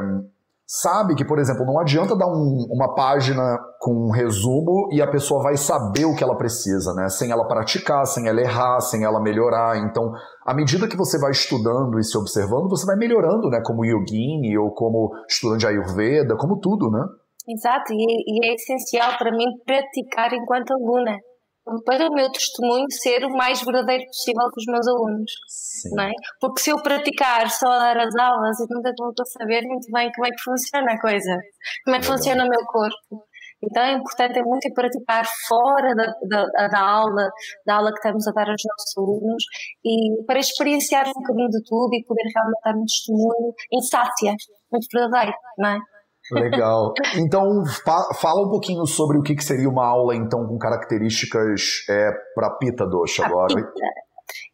[0.80, 5.06] sabe que, por exemplo, não adianta dar um, uma página com um resumo e a
[5.06, 7.08] pessoa vai saber o que ela precisa, né?
[7.08, 9.78] Sem ela praticar, sem ela errar, sem ela melhorar.
[9.78, 10.10] Então,
[10.44, 13.60] à medida que você vai estudando e se observando, você vai melhorando, né?
[13.64, 17.04] Como yogini ou como estudante Ayurveda, como tudo, né?
[17.48, 21.18] Exato, e, e é essencial para mim praticar enquanto aluna
[21.84, 25.32] para o meu testemunho ser o mais verdadeiro possível com os meus alunos.
[25.48, 25.90] Sim.
[25.94, 26.12] Não é?
[26.40, 30.10] Porque se eu praticar só a dar as aulas, eu nunca vou saber muito bem
[30.12, 31.38] como é que funciona a coisa,
[31.84, 33.26] como é que funciona o meu corpo.
[33.62, 37.30] Então é importante, é muito praticar fora da, da, da, aula,
[37.64, 39.44] da aula que estamos a dar aos nossos alunos
[39.82, 43.80] e para experienciar um bocadinho de tudo e poder realmente dar um testemunho em
[44.70, 45.78] muito verdadeiro, não é?
[46.32, 46.92] Legal.
[47.16, 47.42] Então,
[47.84, 52.10] fa fala um pouquinho sobre o que, que, seria uma aula, então, com características é,
[52.34, 53.54] para Pita Dosha agora.
[53.54, 54.04] Pita.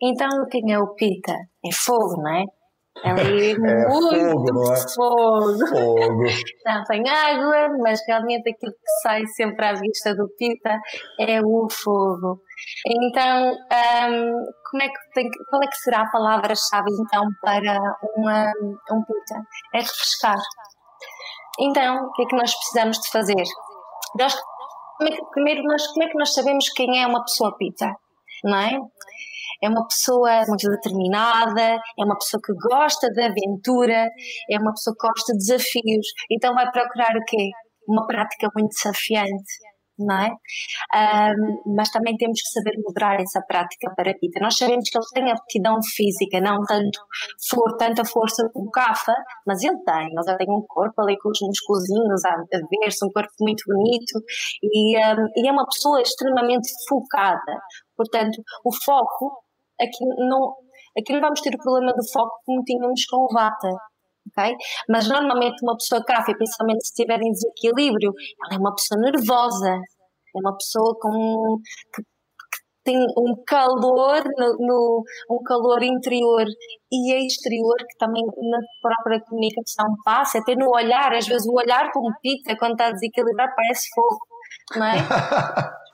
[0.02, 1.32] Então, quem é o Pita?
[1.64, 2.44] É fogo, não é?
[3.02, 4.76] É, ali é muito fogo, não é?
[4.94, 5.66] fogo.
[5.68, 6.24] fogo.
[6.66, 10.78] Não tem água, mas realmente aquilo que sai sempre à vista do Pita
[11.18, 12.42] é o fogo.
[12.86, 17.78] Então, um, como é que tem, qual é que será a palavra-chave então para
[18.16, 18.50] uma,
[18.90, 19.40] um Pita?
[19.72, 20.36] É refrescar.
[21.58, 23.44] Então, o que é que nós precisamos de fazer?
[24.18, 24.34] Nós,
[25.02, 27.94] é primeiro, nós, como é que nós sabemos quem é uma pessoa pita?
[28.44, 28.78] Não é?
[29.62, 34.08] É uma pessoa muito determinada, é uma pessoa que gosta de aventura,
[34.50, 36.06] é uma pessoa que gosta de desafios.
[36.30, 37.50] Então vai procurar o quê?
[37.86, 39.52] Uma prática muito desafiante,
[40.04, 40.30] não é?
[40.94, 44.40] Um, mas também temos que saber moderar essa prática para a pita.
[44.40, 47.00] Nós sabemos que ele tem aptidão física, não tanto
[47.48, 49.14] for tanta força como Cafa,
[49.46, 52.36] mas ele tem, ele tem um corpo ali com os musculozinhos a,
[52.70, 54.20] ver-se, um corpo muito bonito
[54.62, 57.60] e, um, e é uma pessoa extremamente focada.
[57.96, 59.42] Portanto, o foco
[59.80, 60.54] aqui não,
[60.98, 63.89] aqui não vamos ter o problema do foco como tínhamos com o Vata
[64.28, 64.54] ok?
[64.88, 68.12] Mas normalmente uma pessoa CAF, principalmente se estiver em desequilíbrio,
[68.44, 71.58] ela é uma pessoa nervosa, é uma pessoa com,
[71.94, 76.46] que, que tem um calor no, no, um calor interior
[76.92, 81.90] e exterior que também na própria comunicação passa, até no olhar, às vezes o olhar
[81.92, 84.18] com pita quando está desequilibrado parece fogo,
[84.76, 84.96] não é?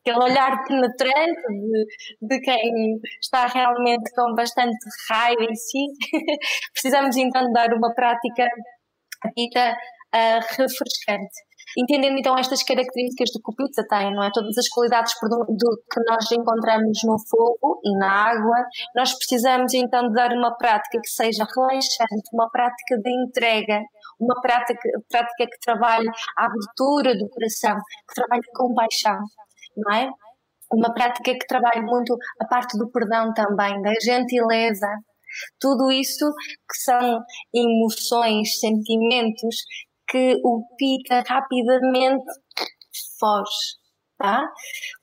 [0.00, 1.86] aquele olhar penetrante de,
[2.22, 4.76] de quem está realmente com bastante
[5.08, 5.86] raiva em si.
[6.72, 8.46] Precisamos então dar uma prática
[9.36, 9.72] dita
[10.14, 11.50] uh, refrescante.
[11.78, 14.30] Entendendo então estas características do que o pizza tem, não é?
[14.32, 18.56] Todas as qualidades do, que nós encontramos no fogo e na água,
[18.96, 23.82] nós precisamos então de dar uma prática que seja relaxante, uma prática de entrega,
[24.18, 26.08] uma prática, prática que trabalhe
[26.38, 27.76] a abertura do coração,
[28.08, 29.18] que trabalhe com paixão
[29.76, 30.10] não é?
[30.72, 34.86] Uma prática que trabalha muito a parte do perdão também, da gentileza,
[35.60, 36.32] tudo isso
[36.68, 37.20] que são
[37.54, 39.56] emoções, sentimentos
[40.08, 42.24] que o pica rapidamente
[43.18, 43.78] foge,
[44.18, 44.44] tá?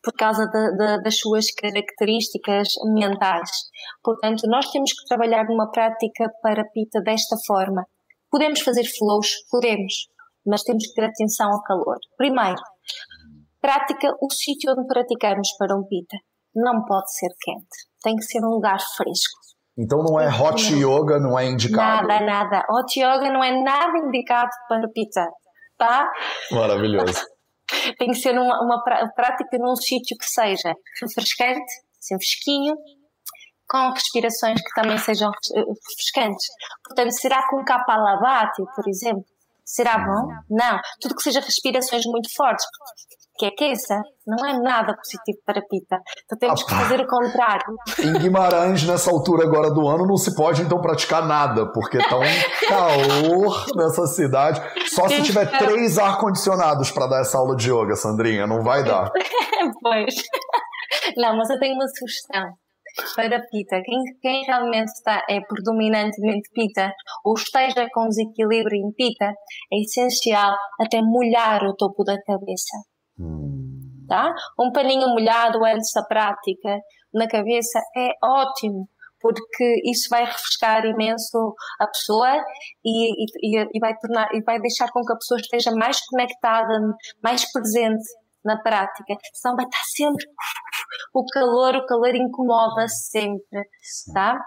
[0.04, 3.50] Por causa de, de, das suas características mentais.
[4.04, 7.86] Portanto, nós temos que trabalhar numa prática para pita desta forma.
[8.30, 9.30] Podemos fazer flows?
[9.50, 10.10] Podemos,
[10.46, 11.98] mas temos que ter atenção ao calor.
[12.18, 12.62] Primeiro,
[13.68, 16.16] Prática, o sítio onde praticamos para um pita
[16.56, 17.68] não pode ser quente,
[18.02, 19.38] tem que ser um lugar fresco.
[19.78, 22.08] Então não é hot yoga, não é indicado?
[22.08, 22.66] Nada, nada.
[22.72, 25.28] Hot yoga não é nada indicado para pita,
[25.78, 26.10] tá?
[26.50, 27.26] Maravilhoso.
[28.00, 28.82] tem que ser uma, uma
[29.14, 32.74] prática num sítio que seja refrescante, sem fresquinho,
[33.68, 36.48] com respirações que também sejam refrescantes.
[36.86, 39.26] Portanto, será com kapalabhati, por exemplo?
[39.66, 40.30] Será bom?
[40.50, 40.80] Não.
[41.02, 42.66] Tudo que seja respirações muito fortes,
[43.38, 45.98] que aqueça, não é nada positivo para pita.
[46.26, 47.76] Então temos que fazer o contrário.
[48.00, 52.18] Em Guimarães, nessa altura agora do ano, não se pode então praticar nada, porque está
[52.18, 52.22] um
[52.68, 54.62] calor nessa cidade.
[54.90, 59.12] Só se tiver três ar-condicionados para dar essa aula de yoga, Sandrinha, não vai dar.
[59.82, 60.16] pois.
[61.16, 62.54] Não, mas eu tenho uma sugestão
[63.16, 63.82] para pita.
[63.84, 66.92] Quem, quem realmente está, é predominantemente pita
[67.24, 72.78] ou esteja com desequilíbrio em pita, é essencial até molhar o topo da cabeça.
[74.08, 74.34] Tá?
[74.60, 76.80] Um paninho molhado antes da prática
[77.14, 78.88] na cabeça é ótimo,
[79.20, 82.38] porque isso vai refrescar imenso a pessoa
[82.86, 86.80] e, e, e, vai tornar, e vai deixar com que a pessoa esteja mais conectada,
[87.24, 88.04] mais presente
[88.46, 89.16] na prática.
[89.34, 90.26] Senão vai estar sempre
[91.14, 93.64] o calor, o calor incomoda sempre,
[94.14, 94.40] tá?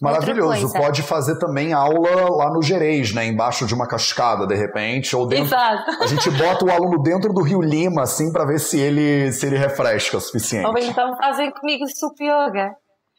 [0.00, 0.72] Maravilhoso.
[0.72, 3.26] Pode fazer também aula lá no Gerês, né?
[3.26, 5.16] Embaixo de uma cascada, de repente.
[5.16, 5.46] Ou dentro.
[5.46, 6.02] Exato.
[6.02, 9.46] A gente bota o aluno dentro do Rio Lima, assim, para ver se ele, se
[9.46, 10.66] ele refresca o suficiente.
[10.66, 12.72] Ou então fazem comigo Sup Yoga.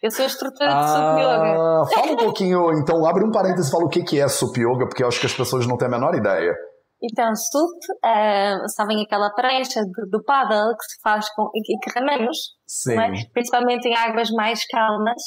[0.03, 1.95] Eu sou instrutora ah, de Sup Yoga.
[1.95, 5.03] Fala um pouquinho, então, abre um parênteses e fala o que é Sup Yoga, porque
[5.03, 6.53] eu acho que as pessoas não têm a menor ideia.
[7.01, 11.99] Então, SUP, uh, sabem aquela prancha do, do paddle que se faz com, e que
[11.99, 12.55] remamos,
[12.89, 13.29] é?
[13.31, 15.21] principalmente em águas mais calmas,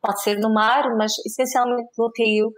[0.00, 2.50] pode ser no mar, mas essencialmente no rio,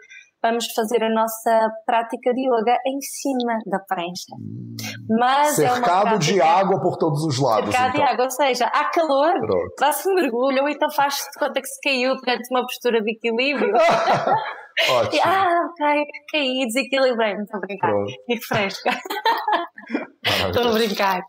[0.42, 4.36] vamos fazer a nossa prática de yoga em cima da prancha.
[4.38, 4.76] Hum.
[5.18, 7.70] Mas é Cercado é de água por todos os lados.
[7.70, 8.04] Cercado então.
[8.04, 9.32] de água, ou seja, há calor,
[9.78, 13.72] dá-se mergulho, ou então faz-se de conta que se caiu durante uma postura de equilíbrio.
[14.90, 15.14] Ótimo.
[15.14, 17.92] E, ah, ok, caí, desequilibrei-me, estou a brincar.
[18.28, 18.90] E fresca.
[20.24, 21.20] Estou a brincar.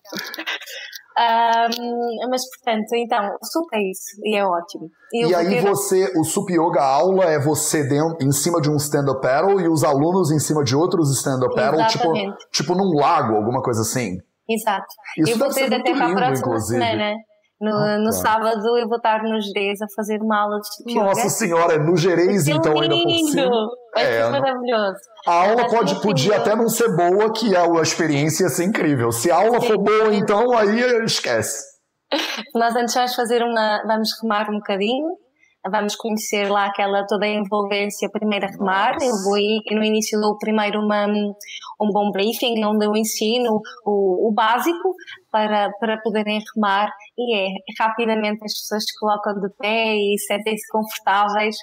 [1.18, 4.90] Um, mas portanto, então, o sup é isso e é ótimo.
[5.14, 8.76] E, e aí você, o sup yoga aula é você dentro, em cima de um
[8.76, 12.12] stand-up paddle e os alunos em cima de outros stand-up paddle, tipo,
[12.52, 14.18] tipo num lago, alguma coisa assim.
[14.50, 14.86] Exato.
[15.18, 17.14] Isso eu vou ter até para a próxima semana.
[17.62, 21.06] No, ah, no sábado eu vou estar no Gerês a fazer uma aula de yoga.
[21.06, 22.94] Nossa senhora, é no Gerês então lindo.
[22.94, 23.70] ainda por cima.
[23.96, 25.00] É, maravilhoso.
[25.26, 29.12] A aula pode, podia até não ser boa, que a, a experiência ia ser incrível.
[29.12, 29.68] Se a aula Sim.
[29.68, 31.64] for boa, então aí esquece.
[32.54, 33.84] Nós antes vamos fazer uma.
[33.88, 35.25] Vamos remar um bocadinho
[35.70, 38.96] vamos conhecer lá aquela toda a envolvência primeiro a remar.
[39.02, 44.30] Eu vou aí, no início dou primeiro uma, um bom briefing, onde eu ensino o,
[44.30, 44.94] o básico
[45.32, 46.90] para, para poderem remar.
[47.18, 47.48] E é
[47.80, 51.56] rapidamente as pessoas se colocam de pé e sentem-se confortáveis,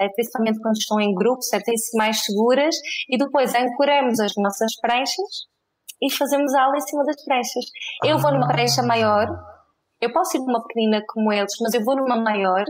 [0.00, 2.74] eh, principalmente quando estão em grupo, sentem-se mais seguras.
[3.08, 5.50] E depois ancoramos as nossas pranchas
[6.02, 7.64] e fazemos aula em cima das pranchas.
[8.04, 9.26] Eu vou numa prancha maior,
[10.00, 12.64] eu posso ir numa pequenina como eles, mas eu vou numa maior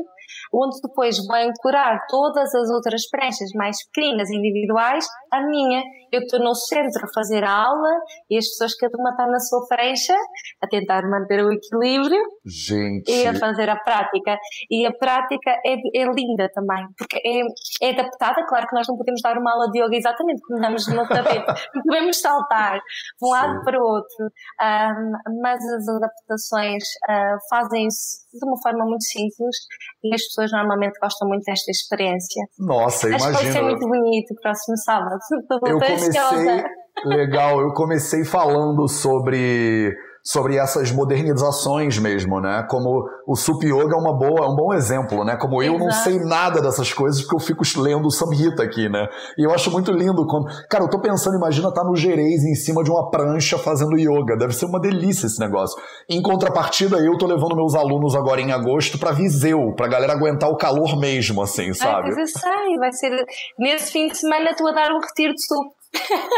[0.52, 5.82] onde depois vou ancorar todas as outras pranchas mais pequenas, individuais, a minha.
[6.12, 7.90] Eu estou no centro a fazer a aula
[8.28, 10.14] e as pessoas cada uma está na sua prancha
[10.60, 13.10] a tentar manter o equilíbrio Gente.
[13.10, 14.36] e a fazer a prática.
[14.70, 18.44] E a prática é, é linda também, porque é, é, adaptada.
[18.46, 21.46] Claro que nós não podemos dar uma aula de yoga exatamente como damos no tapete,
[21.74, 28.28] não podemos saltar de um lado para o outro, um, mas as adaptações uh, fazem-se
[28.32, 29.56] de uma forma muito simples
[30.04, 32.44] e as pessoas normalmente gostam muito desta experiência.
[32.58, 33.38] Nossa, Acho imagina.
[33.38, 35.18] que vai ser muito bonito o próximo sábado.
[35.66, 36.64] Eu comecei,
[37.04, 42.66] legal, eu comecei falando sobre sobre essas modernizações mesmo, né?
[42.68, 45.36] Como o Sup Yoga é uma boa, é um bom exemplo, né?
[45.36, 45.84] Como eu Exato.
[45.84, 49.08] não sei nada dessas coisas porque eu fico lendo o Samhita aqui, né?
[49.38, 52.44] E eu acho muito lindo quando, cara, eu tô pensando, imagina estar tá no Gerês
[52.44, 55.80] em cima de uma prancha fazendo yoga, deve ser uma delícia esse negócio.
[56.08, 60.50] Em contrapartida, eu tô levando meus alunos agora em agosto para Viseu, pra galera aguentar
[60.50, 62.08] o calor mesmo, assim, sabe?
[62.08, 63.26] Ai, mas eu sei, vai ser
[63.58, 65.79] nesse fim de semana tu a dar um retiro de suco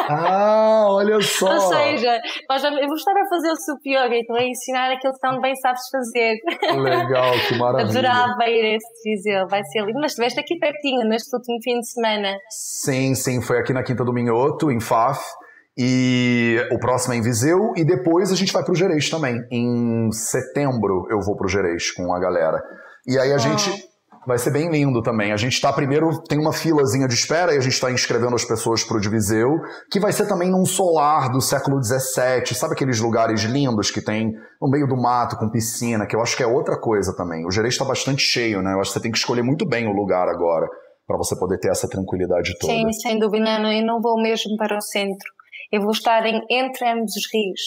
[0.08, 1.52] ah, olha só!
[1.52, 2.20] Ou seja,
[2.80, 5.54] eu vou estar a fazer o sup yoga, então a ensinar aquilo que tão bem
[5.56, 6.36] sabes fazer.
[6.80, 7.90] Legal, que maravilha.
[7.90, 10.00] Adorava ir a esse Viseu, vai ser lindo.
[10.00, 12.36] Mas estiveste aqui pertinho, neste último fim de semana.
[12.50, 15.20] Sim, sim, foi aqui na Quinta do Minhoto, em Faf.
[15.76, 19.36] E o próximo é em Viseu, e depois a gente vai para o Gerês também.
[19.50, 22.62] Em setembro eu vou para o Gerês com a galera.
[23.06, 23.38] E aí a oh.
[23.38, 23.91] gente
[24.26, 25.32] Vai ser bem lindo também.
[25.32, 28.44] A gente está primeiro, tem uma filazinha de espera e a gente está inscrevendo as
[28.44, 29.50] pessoas para o Diviseu,
[29.90, 32.54] que vai ser também num solar do século XVII.
[32.54, 36.36] Sabe aqueles lugares lindos que tem no meio do mato, com piscina, que eu acho
[36.36, 37.44] que é outra coisa também.
[37.44, 38.74] O Gerês está bastante cheio, né?
[38.74, 40.68] Eu acho que você tem que escolher muito bem o lugar agora
[41.06, 42.72] para você poder ter essa tranquilidade toda.
[42.72, 43.58] Sim, sem dúvida.
[43.58, 45.28] Não, eu não vou mesmo para o centro.
[45.70, 47.60] Eu vou estar em, entre ambos os rios.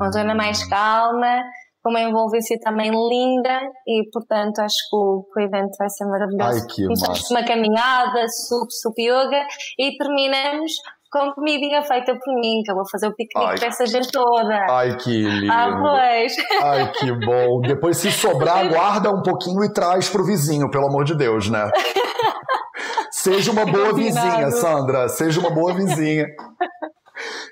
[0.00, 0.70] Uma zona mais ah.
[0.70, 1.42] calma,
[1.82, 6.60] com uma envolvência também linda e, portanto, acho que o, o evento vai ser maravilhoso.
[6.60, 9.46] Ai, que Começamos uma caminhada, sup, sup yoga
[9.78, 10.72] e terminamos
[11.10, 14.66] com comidinha feita por mim, que eu vou fazer o piquenique para essa gente toda.
[14.68, 15.52] Ai, que lindo.
[15.52, 16.32] Ah, pois.
[16.62, 17.60] Ai, que bom.
[17.62, 21.70] Depois, se sobrar, guarda um pouquinho e traz pro vizinho, pelo amor de Deus, né?
[23.10, 25.08] Seja uma boa vizinha, Sandra.
[25.08, 26.26] Seja uma boa vizinha.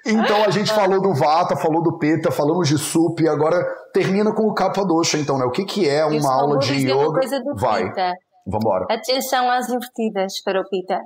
[0.07, 3.57] Então a gente falou do Vata, falou do Peta, falamos de Sup, e agora
[3.92, 5.45] termina com o Kapha Dosha, então, né?
[5.45, 7.12] O que, que é uma aula de yoga?
[7.12, 7.88] Coisa do Vai.
[7.88, 8.12] Pita.
[8.47, 8.87] Vambora.
[8.88, 11.01] Atenção às invertidas para o Pita.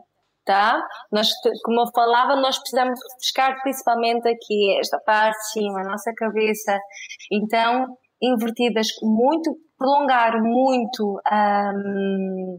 [0.44, 0.82] Tá?
[1.12, 1.28] Nós,
[1.64, 6.78] como eu falava, nós precisamos refrescar principalmente aqui esta parte de cima, a nossa cabeça.
[7.30, 7.86] Então,
[8.20, 12.58] invertidas muito, prolongar muito um,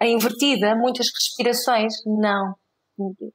[0.00, 2.54] a invertida, muitas respirações, não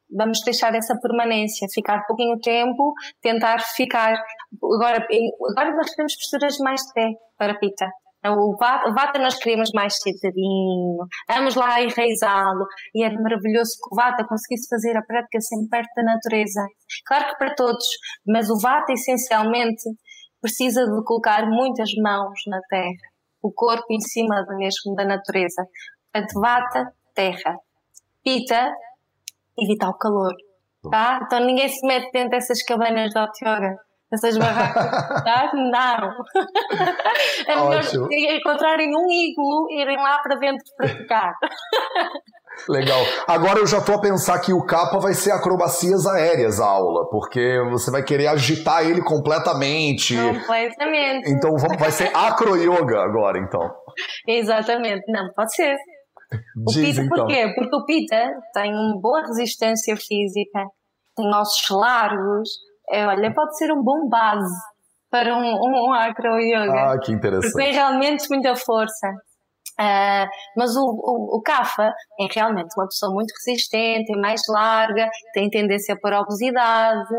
[0.09, 4.13] vamos deixar essa permanência, ficar pouquinho tempo, tentar ficar.
[4.61, 5.05] Agora,
[5.49, 7.87] agora nós queremos posturas mais de pé para pita.
[8.23, 12.67] O vata nós queríamos mais sentadinho, vamos lá enraizá-lo.
[12.93, 16.61] E era maravilhoso que o vata conseguisse fazer a prática sempre perto da natureza.
[17.07, 17.85] Claro que para todos,
[18.27, 19.89] mas o vata essencialmente
[20.39, 23.09] precisa de colocar muitas mãos na terra,
[23.41, 25.65] o corpo em cima mesmo da natureza.
[26.11, 27.57] Portanto, vata, terra.
[28.23, 28.71] Pita,
[29.59, 30.33] evitar o calor.
[30.89, 31.19] Tá?
[31.23, 33.75] Então ninguém se mete dentro dessas cabanas de hot yoga,
[34.09, 34.89] dessas barracas.
[35.23, 35.51] tá?
[35.53, 36.11] Não.
[37.47, 37.83] É melhor
[38.35, 41.33] encontrarem um iglo e irem lá para dentro praticar.
[42.67, 42.99] Legal.
[43.27, 47.09] Agora eu já estou a pensar que o capa vai ser acrobacias aéreas a aula,
[47.09, 50.15] porque você vai querer agitar ele completamente.
[50.15, 51.31] Completamente.
[51.31, 53.61] Então vai ser acro yoga agora, então.
[54.27, 55.03] Exatamente.
[55.07, 55.75] Não, pode ser.
[56.67, 57.25] O Diz, pita então.
[57.25, 57.53] porquê?
[57.55, 60.65] Porque o pita tem uma boa resistência física,
[61.15, 62.49] tem ossos largos,
[62.89, 64.53] é, olha, pode ser um bom base
[65.09, 66.93] para um, um acro yoga.
[66.93, 67.51] Ah, que interessante.
[67.51, 69.07] Porque tem realmente muita força.
[69.79, 75.09] Uh, mas o, o, o Kafa é realmente uma pessoa muito resistente, é mais larga,
[75.33, 77.13] tem tendência para obesidade,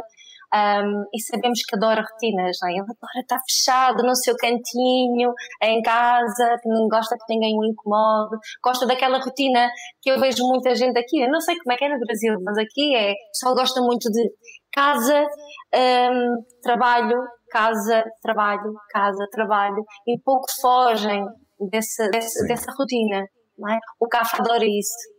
[0.54, 2.72] um, e sabemos que adora rotinas, não é?
[2.72, 7.64] Ele adora estar fechado no seu cantinho, em casa, que não gosta que ninguém o
[7.64, 11.76] incomode, gosta daquela rotina que eu vejo muita gente aqui, eu não sei como é
[11.76, 14.30] que é no Brasil, mas aqui é, só gosta muito de
[14.72, 15.26] casa,
[15.74, 17.18] um, trabalho,
[17.50, 21.24] casa, trabalho, casa, trabalho, e pouco fogem
[21.70, 23.26] dessa, dessa, dessa rotina,
[23.58, 23.78] não é?
[24.00, 25.11] O CAF adora isso.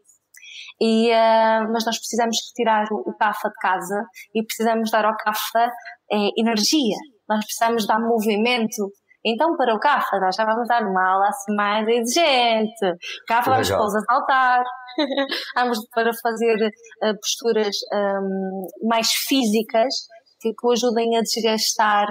[0.81, 5.71] E, uh, mas nós precisamos retirar o, CAFA de casa e precisamos dar ao CAFA
[6.11, 6.97] eh, energia,
[7.29, 8.91] nós precisamos dar movimento.
[9.25, 12.97] Então, para o CAFA, nós já vamos dar uma aula assim mais exigente.
[13.27, 14.63] CAFA vamos pô-los a saltar,
[15.55, 16.57] vamos para fazer
[17.03, 19.93] uh, posturas um, mais físicas,
[20.41, 22.07] que, que o ajudem a desgastar,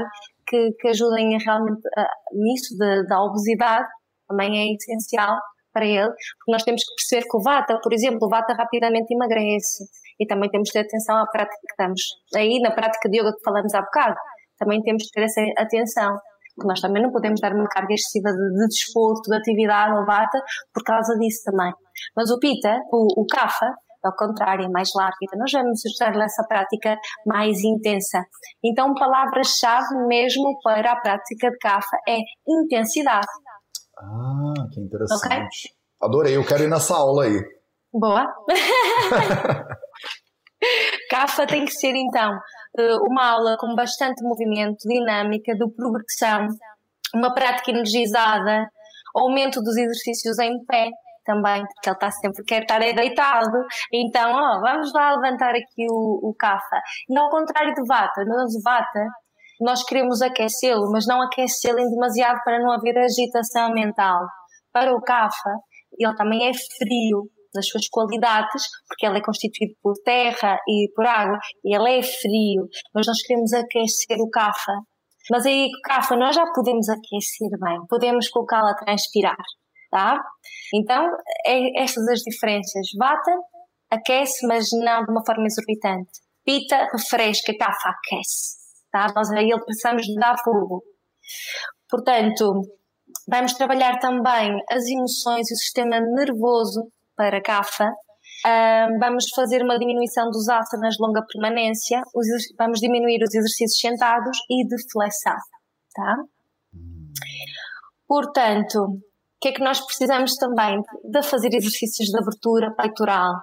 [0.46, 3.86] que, que ajudem a realmente a, nisso da obesidade,
[4.26, 5.36] também é essencial
[5.72, 9.12] para ele, porque nós temos que perceber que o Vata, por exemplo, o Vata rapidamente
[9.12, 9.84] emagrece
[10.20, 12.00] e também temos que ter atenção à prática que estamos.
[12.36, 14.14] Aí, na prática de yoga que falamos há bocado,
[14.58, 16.14] também temos que ter essa atenção,
[16.54, 20.04] porque nós também não podemos dar uma carga excessiva de, de desporto, de atividade ao
[20.06, 20.38] Vata,
[20.72, 21.72] por causa disso também.
[22.16, 25.16] Mas o Pita, o, o Kapha, ao contrário, é mais larga.
[25.22, 26.96] Então, nós vamos usar essa prática
[27.26, 28.24] mais intensa.
[28.64, 32.18] Então, palavra-chave mesmo para a prática de Kapha é
[32.48, 33.26] intensidade.
[33.98, 35.26] Ah, que interessante.
[35.26, 35.46] Okay?
[36.02, 37.40] Adorei, eu quero ir nessa aula aí.
[37.92, 38.26] Boa.
[41.10, 42.38] Cafa tem que ser então
[42.78, 46.46] eh, uma aula com bastante movimento, dinâmica, de progressão,
[47.14, 48.66] uma prática energizada,
[49.14, 50.88] aumento dos exercícios em pé
[51.24, 53.64] também, porque ele está sempre quer estar deitado.
[53.92, 56.80] Então, ó, vamos lá levantar aqui o, o Cafa.
[57.08, 59.06] E ao contrário de Vata, no Vata,
[59.62, 64.26] nós queremos aquecê-lo, mas não aquecê-lo em demasiado para não haver agitação mental.
[64.72, 65.50] Para o Cafa,
[65.98, 71.06] ele também é frio nas suas qualidades, porque ele é constituído por terra e por
[71.06, 74.72] água, e ele é frio, mas nós queremos aquecer o Cafa.
[75.30, 79.36] Mas aí Cafa nós já podemos aquecer bem, podemos colocá-lo a transpirar,
[79.90, 80.18] tá?
[80.74, 81.06] Então,
[81.46, 82.88] é estas as diferenças.
[82.98, 83.32] Vata
[83.90, 86.10] aquece, mas não de uma forma exorbitante.
[86.44, 88.61] Pita refresca, Kafa aquece
[88.92, 89.10] tá?
[89.16, 90.84] Nós a ele precisamos de dar fogo.
[91.88, 92.62] Portanto,
[93.28, 96.86] vamos trabalhar também as emoções e o sistema nervoso
[97.16, 97.90] para CAFA.
[98.44, 102.02] Uh, vamos fazer uma diminuição dos asanas de longa permanência,
[102.58, 105.36] vamos diminuir os exercícios sentados e de flexão,
[105.94, 106.16] tá?
[108.08, 109.00] Portanto, o
[109.40, 110.80] que é que nós precisamos também?
[111.04, 113.34] De fazer exercícios de abertura peitoral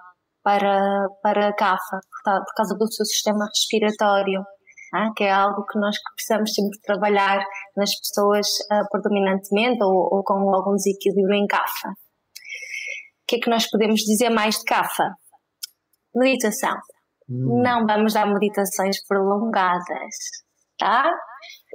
[0.44, 4.44] para, para a CAFA, por causa do seu sistema respiratório
[5.16, 7.44] que é algo que nós precisamos sempre trabalhar
[7.76, 11.90] nas pessoas uh, predominantemente ou, ou, com algum desequilíbrio em CAFA.
[11.90, 15.14] O que é que nós podemos dizer mais de CAFA?
[16.16, 16.76] Meditação.
[17.30, 17.62] Hum.
[17.62, 20.16] Não vamos dar meditações prolongadas,
[20.78, 21.12] tá?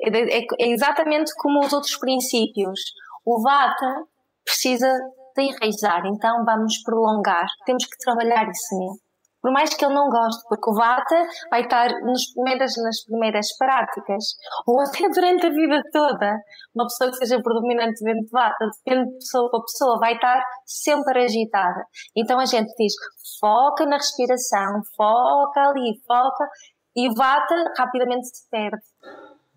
[0.03, 2.81] É, é, é exatamente como os outros princípios.
[3.25, 4.05] O Vata
[4.45, 4.93] precisa
[5.37, 7.47] de enraizar, então vamos prolongar.
[7.65, 9.04] Temos que trabalhar isso nele
[9.45, 13.47] por mais que ele não goste, porque o Vata vai estar nos primeiras, nas primeiras
[13.59, 14.25] práticas,
[14.67, 16.39] ou até durante a vida toda.
[16.75, 21.85] Uma pessoa que seja predominantemente Vata, depende de pessoa para pessoa, vai estar sempre agitada.
[22.17, 22.95] Então a gente diz,
[23.39, 26.49] foca na respiração, foca ali, foca,
[26.97, 28.81] e o Vata rapidamente se perde.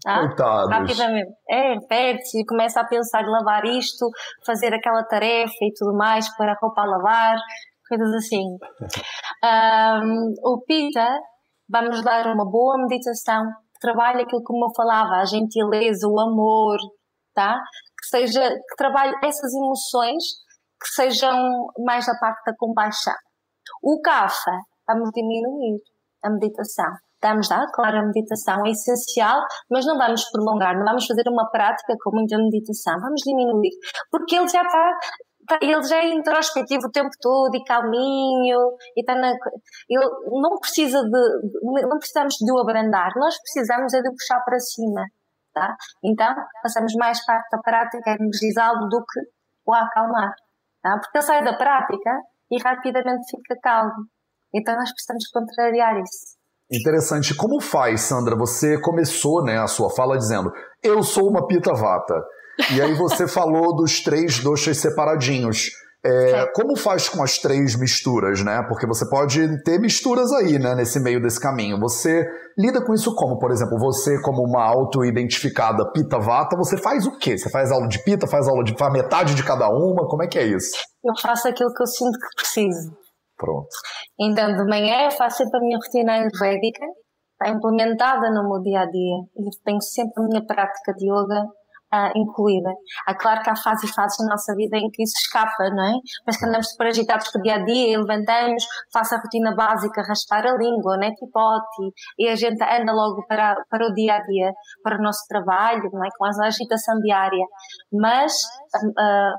[0.03, 0.19] Tá?
[0.19, 0.69] Coitados.
[0.69, 1.31] Rapidamente.
[1.49, 4.09] É, perde-se e começa a pensar em lavar isto,
[4.45, 7.37] fazer aquela tarefa e tudo mais para a roupa a lavar
[7.87, 8.57] coisas assim.
[9.43, 11.19] Um, o Pita
[11.69, 16.77] vai-nos dar uma boa meditação que trabalhe aquilo como eu falava, a gentileza, o amor,
[17.33, 17.59] tá?
[17.99, 20.23] Que seja, que trabalhe essas emoções
[20.79, 21.35] que sejam
[21.85, 23.15] mais da parte da compaixão.
[23.83, 24.51] O Kafa,
[24.87, 25.81] vamos diminuir
[26.23, 26.91] a meditação.
[27.21, 29.39] Vamos dar, claro, a meditação é essencial,
[29.71, 33.71] mas não vamos prolongar, não vamos fazer uma prática com muita meditação, vamos diminuir,
[34.11, 34.99] porque ele já está Tá,
[35.61, 39.29] ele já é introspectivo o tempo todo e calminho e está na,
[39.89, 40.05] ele
[40.41, 44.59] não precisa de, não precisamos de o abrandar, nós precisamos é de o puxar para
[44.59, 45.03] cima,
[45.53, 45.75] tá?
[46.03, 49.19] Então, passamos mais parte da prática a energizá-lo do que
[49.65, 50.33] o acalmar,
[50.81, 50.99] tá?
[50.99, 52.11] Porque ele sai da prática
[52.51, 54.07] e rapidamente fica calmo.
[54.53, 56.37] Então, nós precisamos contrariar isso.
[56.71, 57.35] Interessante.
[57.35, 58.35] Como faz, Sandra?
[58.35, 60.51] Você começou né, a sua fala dizendo:
[60.83, 62.13] Eu sou uma pita vata.
[62.73, 65.69] E aí você falou dos três doxas separadinhos.
[66.05, 68.63] É, como faz com as três misturas, né?
[68.69, 71.79] Porque você pode ter misturas aí, né, nesse meio desse caminho.
[71.79, 72.25] Você
[72.57, 73.37] lida com isso como?
[73.39, 77.37] Por exemplo, você, como uma auto-identificada pita vata, você faz o quê?
[77.37, 80.07] Você faz aula de pita, faz aula de faz metade de cada uma?
[80.07, 80.77] Como é que é isso?
[81.03, 82.91] Eu faço aquilo que eu sinto que preciso.
[83.35, 83.67] Pronto.
[84.19, 86.85] Então, de manhã eu faço sempre a minha rotina ayurvédica,
[87.33, 89.17] está implementada no meu dia a dia.
[89.35, 91.43] E tenho sempre a minha prática de yoga
[91.93, 92.69] uh, incluída.
[93.07, 95.83] Há claro que há fases e fases na nossa vida em que isso escapa, não
[95.83, 95.93] é?
[96.25, 98.63] Mas que andamos super agitados com dia a dia, levantamos,
[98.93, 101.11] faço a rotina básica, raspar a língua, né?
[101.19, 104.51] Pipote, e a gente anda logo para, para o dia a dia,
[104.83, 106.09] para o nosso trabalho, não é?
[106.17, 107.45] Com a agitação diária.
[107.91, 108.33] Mas
[108.75, 109.33] uh,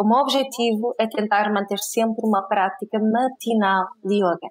[0.00, 4.48] o meu objetivo é tentar manter sempre uma prática matinal de yoga.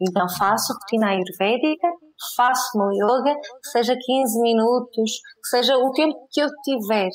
[0.00, 1.88] Então faço rotina ayurvédica,
[2.36, 5.10] faço meu yoga, que seja 15 minutos,
[5.42, 7.10] que seja o tempo que eu tiver,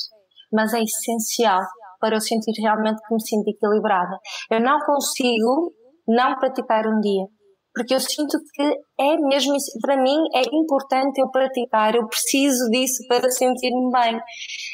[0.54, 1.62] mas é essencial
[2.00, 4.18] para eu sentir realmente que me sinto equilibrada.
[4.50, 5.74] Eu não consigo
[6.08, 7.26] não praticar um dia.
[7.74, 8.63] Porque eu sinto que
[8.99, 14.19] é mesmo, para mim é importante eu praticar, eu preciso disso para sentir-me bem.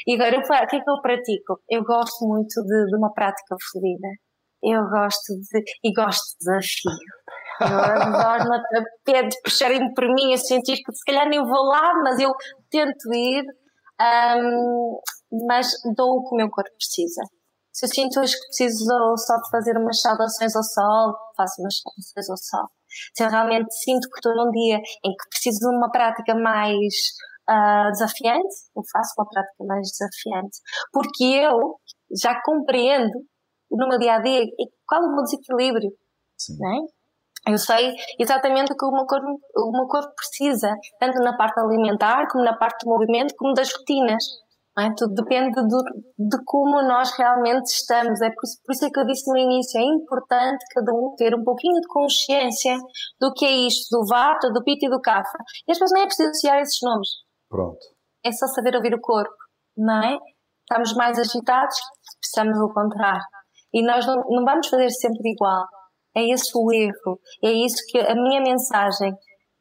[0.07, 1.59] E agora, o que é que eu pratico?
[1.69, 4.07] Eu gosto muito de, de uma prática fluida.
[4.63, 6.91] Eu gosto de, e gosto de desafio.
[7.61, 11.93] Eu adoro na tapete, puxarem-me por mim, a sentir que se calhar nem vou lá,
[12.03, 12.31] mas eu
[12.71, 13.43] tento ir,
[14.01, 14.99] um,
[15.47, 17.21] mas dou o que o meu corpo precisa.
[17.71, 18.85] Se eu sinto hoje que preciso
[19.17, 22.76] só de fazer umas saudações ao sol, faço umas saudações ao sol.
[23.15, 26.93] Se eu realmente sinto que estou num dia em que preciso de uma prática mais
[27.49, 30.57] uh, desafiante, eu faço uma prática mais desafiante.
[30.91, 31.79] Porque eu
[32.21, 33.11] já compreendo
[33.71, 34.41] no meu dia a dia
[34.85, 35.91] qual é o meu desequilíbrio.
[36.37, 36.57] Sim.
[36.59, 36.97] Não é?
[37.47, 41.57] Eu sei exatamente o que o meu, corpo, o meu corpo precisa, tanto na parte
[41.59, 44.23] alimentar, como na parte do movimento, como das rotinas.
[44.79, 44.93] É?
[44.95, 45.83] Tudo depende do,
[46.17, 48.21] de como nós realmente estamos.
[48.21, 51.33] É por, por, isso é que eu disse no início, é importante cada um ter
[51.33, 52.77] um pouquinho de consciência
[53.19, 55.39] do que é isto, do Vata, do Pitta e do Kapha.
[55.67, 57.09] E às vezes nem é preciso associar esses nomes.
[57.49, 57.79] Pronto.
[58.23, 59.33] É só saber ouvir o corpo,
[59.75, 60.17] não é?
[60.61, 61.77] Estamos mais agitados,
[62.19, 63.23] precisamos do contrário.
[63.73, 65.65] E nós não, não vamos fazer sempre igual.
[66.15, 67.19] É esse o erro.
[67.43, 69.13] É isso que a minha mensagem.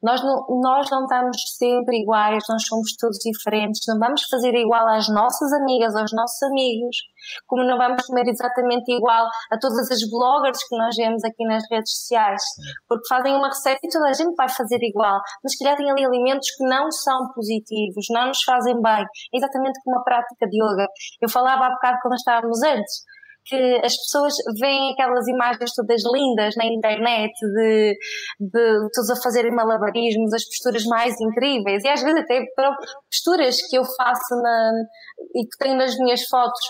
[0.06, 3.82] Nós não, nós não estamos sempre iguais, nós somos todos diferentes.
[3.88, 6.96] Não vamos fazer igual às nossas amigas, aos nossos amigos,
[7.44, 11.64] como não vamos comer exatamente igual a todas as bloggers que nós vemos aqui nas
[11.68, 12.40] redes sociais,
[12.88, 15.90] porque fazem uma receita e toda a gente vai fazer igual, mas que já tem
[15.90, 19.04] ali alimentos que não são positivos, não nos fazem bem,
[19.34, 20.86] exatamente como a prática de yoga.
[21.20, 23.02] Eu falava há bocado quando estávamos antes,
[23.46, 27.96] que as pessoas veem aquelas imagens todas lindas na internet de,
[28.40, 31.84] de todos a fazerem malabarismos, as posturas mais incríveis.
[31.84, 32.44] E às vezes até
[33.10, 34.72] posturas que eu faço na,
[35.34, 36.60] e que tenho nas minhas fotos.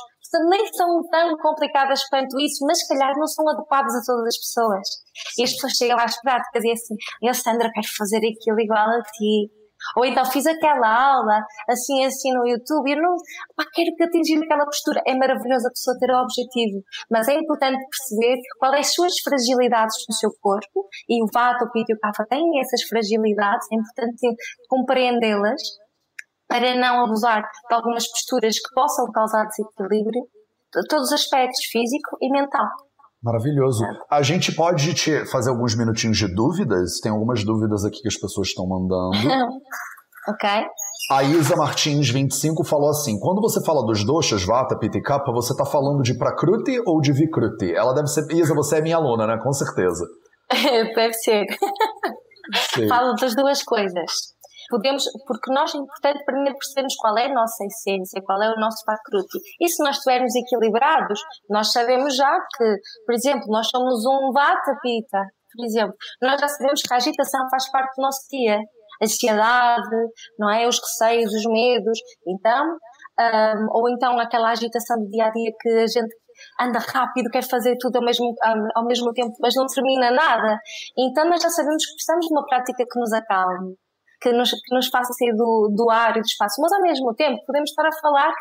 [0.50, 4.38] Nem são tão complicadas quanto isso, mas se calhar não são adequadas a todas as
[4.38, 4.88] pessoas.
[5.38, 8.88] E as pessoas chegam às práticas e é assim, eu Sandra, quero fazer aquilo igual
[8.88, 9.50] a ti
[9.96, 13.16] ou então fiz aquela aula assim assim no YouTube eu não
[13.56, 15.02] pá, quero que atingir aquela postura.
[15.06, 19.20] É maravilhoso a pessoa ter o objetivo, mas é importante perceber quais são as suas
[19.22, 23.66] fragilidades no seu corpo e o Vata, o Pitta e o Kapha têm essas fragilidades,
[23.72, 24.36] é importante
[24.68, 25.60] compreendê-las
[26.48, 30.22] para não abusar de algumas posturas que possam causar desequilíbrio,
[30.74, 32.66] de todos os aspectos, físico e mental.
[33.22, 33.84] Maravilhoso.
[34.10, 37.00] A gente pode te fazer alguns minutinhos de dúvidas?
[37.02, 39.16] Tem algumas dúvidas aqui que as pessoas estão mandando.
[40.28, 40.48] ok.
[41.10, 45.32] A Isa Martins, 25, falou assim: quando você fala dos doshas, Vata, Pitta e Kapha,
[45.32, 47.72] você está falando de Prakruti ou de Vikruti?
[47.74, 48.26] Ela deve ser.
[48.32, 49.38] Isa, você é minha aluna, né?
[49.42, 50.04] Com certeza.
[50.94, 51.46] deve ser.
[52.88, 54.35] Falo das duas coisas
[54.68, 58.60] podemos, porque nós é importante primeiro percebermos qual é a nossa essência, qual é o
[58.60, 59.38] nosso Pakruti.
[59.60, 64.76] E se nós estivermos equilibrados, nós sabemos já que, por exemplo, nós somos um Vata
[64.82, 65.22] Pita,
[65.56, 68.58] por exemplo, nós já sabemos que a agitação faz parte do nosso dia.
[69.00, 69.96] A ansiedade,
[70.38, 70.66] não é?
[70.66, 71.98] Os receios, os medos.
[72.26, 72.76] Então,
[73.18, 76.14] um, ou então aquela agitação do dia a dia que a gente
[76.60, 78.34] anda rápido, quer fazer tudo ao mesmo,
[78.74, 80.58] ao mesmo tempo, mas não termina nada.
[80.98, 83.74] Então nós já sabemos que precisamos de uma prática que nos acalme
[84.20, 87.14] que nos, que nos faça sair do, do ar e do espaço, mas ao mesmo
[87.14, 88.32] tempo podemos estar a falar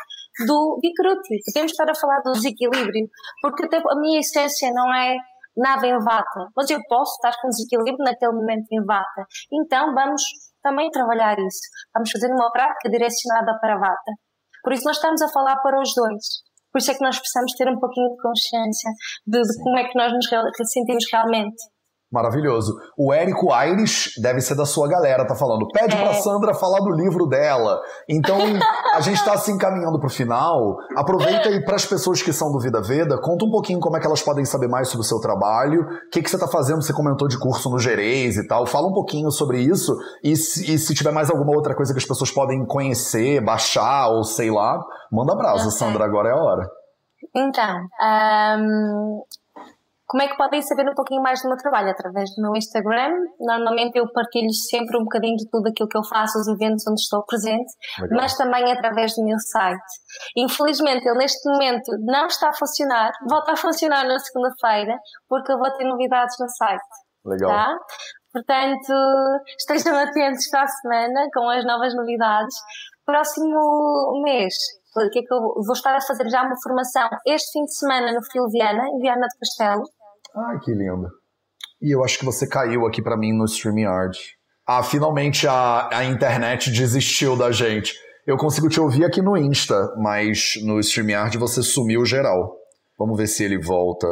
[0.46, 3.08] do Vikruti, podemos estar a falar do desequilíbrio,
[3.40, 5.16] porque até a minha essência não é
[5.56, 9.26] nada em vata, mas eu posso estar com desequilíbrio naquele momento em vata.
[9.52, 10.22] Então vamos
[10.62, 11.62] também trabalhar isso.
[11.94, 14.12] Vamos fazer uma prática direcionada para vata.
[14.62, 16.44] Por isso nós estamos a falar para os dois.
[16.72, 18.90] Por isso é que nós precisamos ter um pouquinho de consciência
[19.26, 20.26] de, de como é que nós nos
[20.68, 21.56] sentimos realmente.
[22.10, 22.72] Maravilhoso.
[22.96, 25.66] O Érico Aires deve ser da sua galera, tá falando.
[25.72, 26.00] Pede é.
[26.00, 27.80] pra Sandra falar do livro dela.
[28.08, 28.38] Então,
[28.94, 30.76] a gente tá se encaminhando pro final.
[30.96, 34.00] Aproveita aí para as pessoas que são do Vida Veda, conta um pouquinho como é
[34.00, 35.82] que elas podem saber mais sobre o seu trabalho.
[35.82, 36.80] O que, que você tá fazendo?
[36.80, 38.66] Você comentou de curso no Gerês e tal.
[38.66, 39.92] Fala um pouquinho sobre isso.
[40.22, 44.08] E se, e se tiver mais alguma outra coisa que as pessoas podem conhecer, baixar
[44.10, 44.78] ou sei lá,
[45.10, 46.04] manda brasa, Sandra.
[46.04, 46.68] Agora é a hora.
[47.34, 47.80] Então,
[48.60, 49.22] um,
[50.06, 51.90] como é que podem saber um pouquinho mais do meu trabalho?
[51.90, 53.10] Através do meu Instagram.
[53.40, 57.00] Normalmente eu partilho sempre um bocadinho de tudo aquilo que eu faço, os eventos onde
[57.00, 58.18] estou presente, Legal.
[58.20, 59.82] mas também através do meu site.
[60.36, 64.96] Infelizmente, ele neste momento não está a funcionar, volta a funcionar na segunda-feira,
[65.28, 66.82] porque eu vou ter novidades no site.
[67.24, 67.50] Legal.
[67.50, 67.76] Tá?
[68.32, 68.92] Portanto,
[69.58, 72.54] estejam atentos para a semana com as novas novidades.
[73.04, 74.54] Próximo mês,
[75.04, 77.74] o que é que eu vou estar a fazer já uma formação este fim de
[77.74, 79.84] semana no Filo Viana, em Viana do Castelo,
[80.36, 81.08] Ai, que lindo.
[81.80, 84.18] E eu acho que você caiu aqui para mim no StreamYard.
[84.66, 87.94] Ah, finalmente a, a internet desistiu da gente.
[88.26, 92.54] Eu consigo te ouvir aqui no Insta, mas no StreamYard você sumiu geral.
[92.98, 94.06] Vamos ver se ele volta.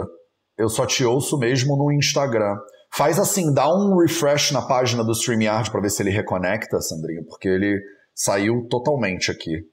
[0.56, 2.56] Eu só te ouço mesmo no Instagram.
[2.90, 7.24] Faz assim, dá um refresh na página do StreamYard para ver se ele reconecta, Sandrinho,
[7.24, 7.82] porque ele
[8.14, 9.66] saiu totalmente aqui.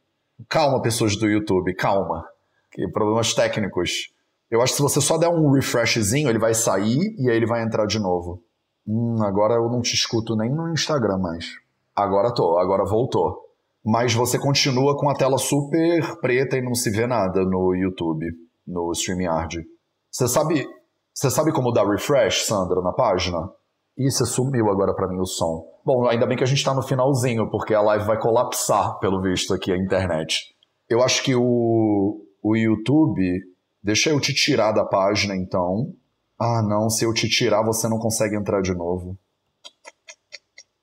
[0.50, 2.26] Calma, pessoas do YouTube, calma.
[2.72, 4.12] Que problemas técnicos.
[4.52, 7.48] Eu acho que se você só der um refreshzinho, ele vai sair e aí ele
[7.48, 8.44] vai entrar de novo.
[8.86, 11.46] Hum, agora eu não te escuto nem no Instagram mais.
[11.96, 13.40] Agora tô, agora voltou.
[13.84, 18.26] Mas você continua com a tela super preta e não se vê nada no YouTube,
[18.68, 19.64] no StreamYard.
[20.12, 20.68] Você sabe,
[21.14, 23.50] você sabe como dar refresh, Sandra, na página?
[23.98, 25.66] Ih, você sumiu agora para mim o som.
[25.86, 29.22] Bom, ainda bem que a gente tá no finalzinho, porque a live vai colapsar, pelo
[29.22, 30.54] visto, aqui, a internet.
[30.90, 33.51] Eu acho que o, o YouTube.
[33.84, 35.94] Deixa eu te tirar da página, então.
[36.40, 39.18] Ah, não, se eu te tirar, você não consegue entrar de novo.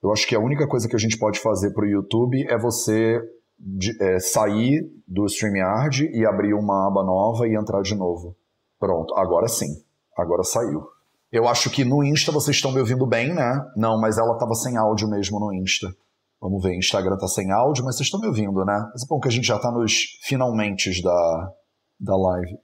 [0.01, 3.21] Eu acho que a única coisa que a gente pode fazer pro YouTube é você
[3.57, 8.35] de, é, sair do StreamYard e abrir uma aba nova e entrar de novo.
[8.79, 9.83] Pronto, agora sim.
[10.17, 10.87] Agora saiu.
[11.31, 13.61] Eu acho que no Insta vocês estão me ouvindo bem, né?
[13.75, 15.93] Não, mas ela tava sem áudio mesmo no Insta.
[16.41, 18.89] Vamos ver, Instagram tá sem áudio, mas vocês estão me ouvindo, né?
[18.93, 21.51] Mas é bom que a gente já tá nos finalmente da,
[21.99, 22.57] da live.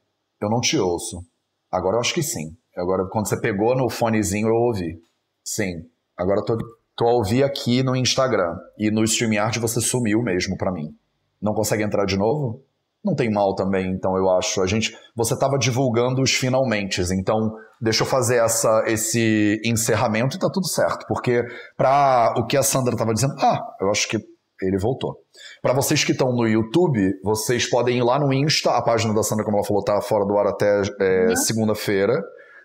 [0.45, 1.23] Eu não te ouço.
[1.71, 2.55] Agora eu acho que sim.
[2.77, 4.99] Agora, quando você pegou no fonezinho, eu ouvi.
[5.43, 5.83] Sim.
[6.17, 6.57] Agora eu tô,
[6.95, 8.55] tô a ouvir aqui no Instagram.
[8.77, 10.95] E no StreamYard você sumiu mesmo para mim.
[11.41, 12.63] Não consegue entrar de novo?
[13.03, 14.61] Não tem mal também, então eu acho.
[14.61, 20.39] A gente, você estava divulgando os finalmente, então deixa eu fazer essa, esse encerramento e
[20.39, 21.43] tá tudo certo, porque
[21.77, 24.17] para o que a Sandra estava dizendo, ah, eu acho que
[24.61, 25.17] ele voltou.
[25.61, 29.23] Para vocês que estão no YouTube, vocês podem ir lá no Insta, a página da
[29.23, 31.35] Sandra, como ela falou, tá fora do ar até é, uhum.
[31.35, 32.21] segunda-feira.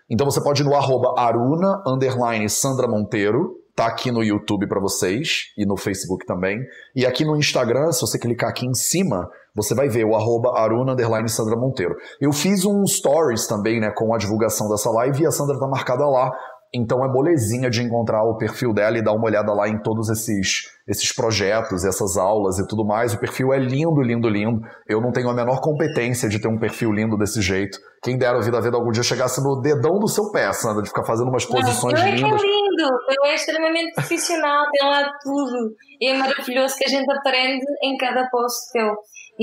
[0.09, 4.79] Então você pode ir no arroba aruna, underline Sandra Monteiro, tá aqui no YouTube para
[4.79, 6.59] vocês e no Facebook também.
[6.95, 10.57] E aqui no Instagram, se você clicar aqui em cima, você vai ver o arroba
[10.57, 10.95] Aruna
[11.27, 11.95] Sandra Monteiro.
[12.19, 15.67] Eu fiz um stories também, né, com a divulgação dessa live e a Sandra tá
[15.67, 16.31] marcada lá.
[16.73, 20.09] Então é molezinha de encontrar o perfil dela e dar uma olhada lá em todos
[20.09, 23.13] esses, esses projetos, essas aulas e tudo mais.
[23.13, 24.61] O perfil é lindo, lindo, lindo.
[24.87, 27.77] Eu não tenho a menor competência de ter um perfil lindo desse jeito.
[28.03, 30.89] Quem dera a vida vida algum dia chegasse no dedão do seu pé, Sandra, de
[30.89, 32.41] ficar fazendo umas posições não, lindas.
[32.41, 32.89] É lindo,
[33.25, 35.75] é extremamente profissional, tem lá tudo.
[35.99, 38.91] E é maravilhoso que a gente aprende em cada post teu.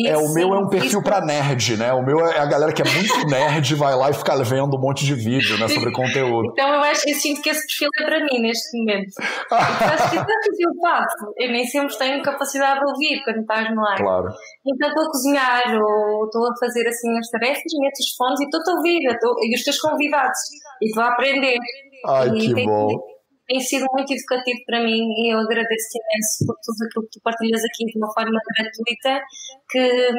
[0.06, 1.92] É, o meu é um perfil para nerd, né?
[1.92, 4.80] O meu é a galera que é muito nerd, vai lá e fica vendo um
[4.80, 6.50] monte de vídeo, né, sobre conteúdo.
[6.52, 9.10] Então eu acho que eu sinto que esse perfil é para mim neste momento.
[9.50, 13.40] eu acho que tanto que eu faço, eu nem sempre tenho capacidade de ouvir quando
[13.40, 13.96] estás no ar.
[13.96, 14.28] Claro.
[14.66, 18.44] Então estou a cozinhar ou estou a fazer assim as tarefas, meto os fones e
[18.44, 20.38] estou a ouvir, e os teus convidados,
[20.82, 21.58] e estou a aprender.
[22.06, 22.88] Ai, e que bom
[23.48, 27.20] tem sido muito educativo para mim e eu agradeço imenso por tudo aquilo que tu
[27.24, 29.24] partilhas aqui de uma forma gratuita
[29.70, 30.12] que,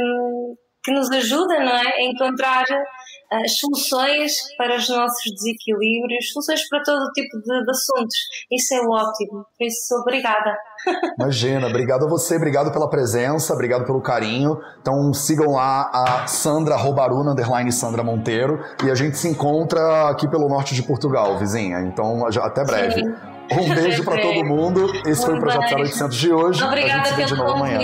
[0.83, 2.65] que nos ajuda não é, a encontrar
[3.47, 8.15] soluções para os nossos desequilíbrios, soluções para todo tipo de, de, assuntos.
[8.51, 9.45] Isso é ótimo.
[9.57, 10.55] Por isso, obrigada.
[11.19, 14.57] Imagina, obrigado a você, obrigado pela presença, obrigado pelo carinho.
[14.81, 20.27] Então sigam lá a Sandra Robaruna, underline Sandra Monteiro, e a gente se encontra aqui
[20.27, 21.81] pelo norte de Portugal, vizinha.
[21.81, 23.03] Então, até breve.
[23.03, 23.39] Sim.
[23.51, 24.85] Um beijo para todo mundo.
[25.07, 26.63] Esse Muito foi o Projeto 0800 de hoje.
[26.63, 27.79] Obrigada a gente se vê de novo amanhã.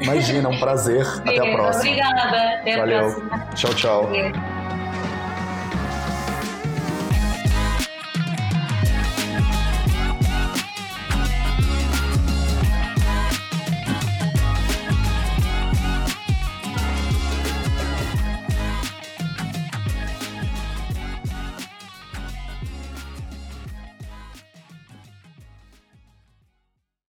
[0.00, 1.06] Imagina, um prazer.
[1.26, 1.90] Até a próxima.
[1.90, 2.60] Obrigada.
[2.60, 2.98] Até Valeu.
[2.98, 3.48] a próxima.
[3.54, 4.61] Tchau, tchau.